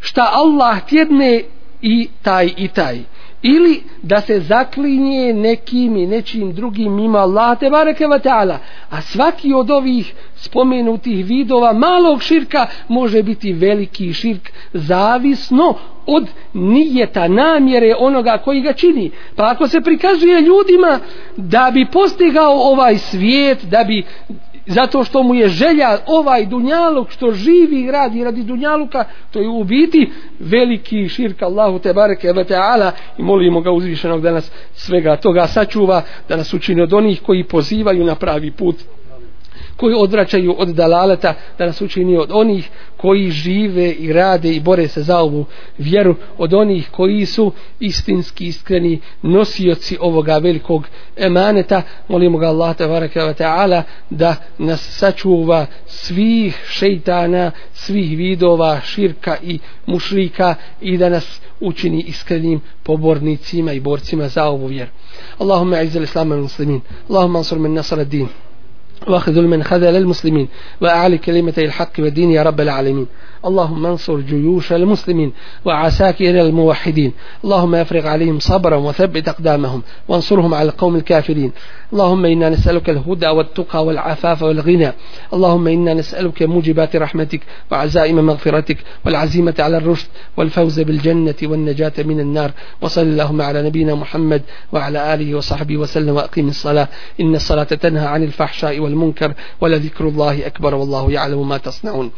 šta 0.00 0.30
Allah 0.32 0.84
tjedne 0.86 1.42
i 1.82 2.08
taj 2.22 2.50
i 2.56 2.68
taj 2.68 2.98
ili 3.42 3.82
da 4.02 4.20
se 4.20 4.40
zaklinje 4.40 5.32
nekim 5.32 5.96
i 5.96 6.06
nečim 6.06 6.52
drugim 6.52 6.98
ima 6.98 7.18
Allah 7.18 7.58
te 7.58 7.70
bareke 7.70 8.06
ve 8.06 8.18
taala. 8.18 8.58
A 8.90 9.00
svaki 9.00 9.54
od 9.54 9.70
ovih 9.70 10.14
spomenutih 10.34 11.26
vidova 11.26 11.72
malog 11.72 12.22
širka 12.22 12.66
može 12.88 13.22
biti 13.22 13.52
veliki 13.52 14.12
širk 14.12 14.50
zavisno 14.72 15.74
od 16.06 16.28
nijeta 16.54 17.28
namjere 17.28 17.94
onoga 17.98 18.38
koji 18.44 18.60
ga 18.60 18.72
čini. 18.72 19.10
Pa 19.36 19.50
ako 19.50 19.68
se 19.68 19.80
prikazuje 19.80 20.40
ljudima 20.40 20.98
da 21.36 21.70
bi 21.74 21.86
postigao 21.92 22.52
ovaj 22.52 22.98
svijet 22.98 23.64
da 23.64 23.84
bi 23.84 24.04
zato 24.68 25.04
što 25.04 25.22
mu 25.22 25.34
je 25.34 25.48
želja 25.48 25.98
ovaj 26.06 26.46
dunjaluk 26.46 27.10
što 27.10 27.32
živi 27.32 27.80
i 27.80 27.90
radi 27.90 28.24
radi 28.24 28.42
dunjaluka 28.42 29.04
to 29.30 29.40
je 29.40 29.48
u 29.48 29.64
biti 29.64 30.10
veliki 30.38 31.08
širk 31.08 31.42
Allahu 31.42 31.78
te 31.78 31.92
bareke 31.92 32.32
ve 32.32 32.44
taala 32.44 32.92
i 33.18 33.22
molimo 33.22 33.60
ga 33.60 33.70
uzvišenog 33.70 34.20
da 34.20 34.32
nas 34.32 34.50
svega 34.72 35.16
toga 35.16 35.46
sačuva 35.46 36.02
da 36.28 36.36
nas 36.36 36.54
učini 36.54 36.82
od 36.82 36.92
onih 36.92 37.22
koji 37.22 37.44
pozivaju 37.44 38.04
na 38.04 38.14
pravi 38.14 38.50
put 38.50 38.76
koji 39.78 39.94
odvraćaju 39.98 40.54
od 40.58 40.68
dalaleta 40.68 41.34
da 41.58 41.66
nas 41.66 41.80
učini 41.80 42.16
od 42.16 42.30
onih 42.32 42.70
koji 42.96 43.30
žive 43.30 43.90
i 43.90 44.12
rade 44.12 44.52
i 44.52 44.60
bore 44.60 44.88
se 44.88 45.02
za 45.02 45.18
ovu 45.18 45.44
vjeru 45.78 46.16
od 46.38 46.54
onih 46.54 46.88
koji 46.90 47.26
su 47.26 47.52
istinski 47.80 48.46
iskreni 48.46 49.00
nosioci 49.22 49.96
ovoga 50.00 50.38
velikog 50.38 50.86
emaneta. 51.16 51.82
Molimo 52.08 52.38
ga 52.38 52.48
Allah 52.48 52.76
ta'ala 52.76 53.82
da 54.10 54.36
nas 54.58 54.98
sačuva 54.98 55.66
svih 55.86 56.64
šeitana 56.68 57.50
svih 57.72 58.18
vidova 58.18 58.80
širka 58.80 59.36
i 59.42 59.58
mušrika 59.86 60.54
i 60.80 60.96
da 60.96 61.08
nas 61.08 61.40
učini 61.60 62.02
iskrenim 62.02 62.60
pobornicima 62.82 63.72
i 63.72 63.80
borcima 63.80 64.28
za 64.28 64.44
ovu 64.44 64.66
vjeru. 64.66 64.90
Allahumma 65.38 65.76
a'izzal 65.76 66.02
islama 66.02 66.36
muslimin 66.36 66.80
Allahumma 67.08 67.38
ansur 67.38 67.58
min 67.58 67.74
nasr 67.74 68.04
din. 68.04 68.28
واخذل 69.06 69.46
من 69.46 69.62
خذل 69.62 69.96
المسلمين 69.96 70.48
وأعلي 70.80 71.18
كلمة 71.18 71.54
الحق 71.58 71.92
والدين 71.98 72.30
يا 72.30 72.42
رب 72.42 72.60
العالمين. 72.60 73.06
اللهم 73.44 73.86
انصر 73.86 74.20
جيوش 74.20 74.72
المسلمين 74.72 75.32
وعساكر 75.64 76.40
الموحدين. 76.40 77.12
اللهم 77.44 77.74
افرغ 77.74 78.06
عليهم 78.06 78.38
صبرا 78.38 78.76
وثبت 78.76 79.28
أقدامهم 79.28 79.82
وانصرهم 80.08 80.54
على 80.54 80.68
القوم 80.68 80.96
الكافرين. 80.96 81.52
اللهم 81.92 82.24
إنا 82.24 82.48
نسألك 82.48 82.90
الهدى 82.90 83.28
والتقى 83.28 83.84
والعفاف 83.84 84.42
والغنى. 84.42 84.92
اللهم 85.32 85.66
إنا 85.66 85.94
نسألك 85.94 86.42
موجبات 86.42 86.96
رحمتك 86.96 87.40
وعزائم 87.70 88.26
مغفرتك 88.26 88.78
والعزيمة 89.06 89.54
على 89.58 89.76
الرشد 89.76 90.06
والفوز 90.36 90.80
بالجنة 90.80 91.34
والنجاة 91.42 91.92
من 91.98 92.20
النار. 92.20 92.50
وصل 92.80 93.02
اللهم 93.02 93.42
على 93.42 93.62
نبينا 93.62 93.94
محمد 93.94 94.42
وعلى 94.72 95.14
آله 95.14 95.34
وصحبه 95.34 95.76
وسلم 95.76 96.14
وأقيم 96.14 96.48
الصلاة. 96.48 96.88
إن 97.20 97.34
الصلاة 97.34 97.64
تنهى 97.64 98.06
عن 98.06 98.22
الفحشاء 98.22 98.80
والمنكر 98.80 99.34
ولذكر 99.60 100.08
الله 100.08 100.46
أكبر 100.46 100.74
والله 100.74 101.12
يعلم 101.12 101.48
ما 101.48 101.56
تصنعون. 101.58 102.10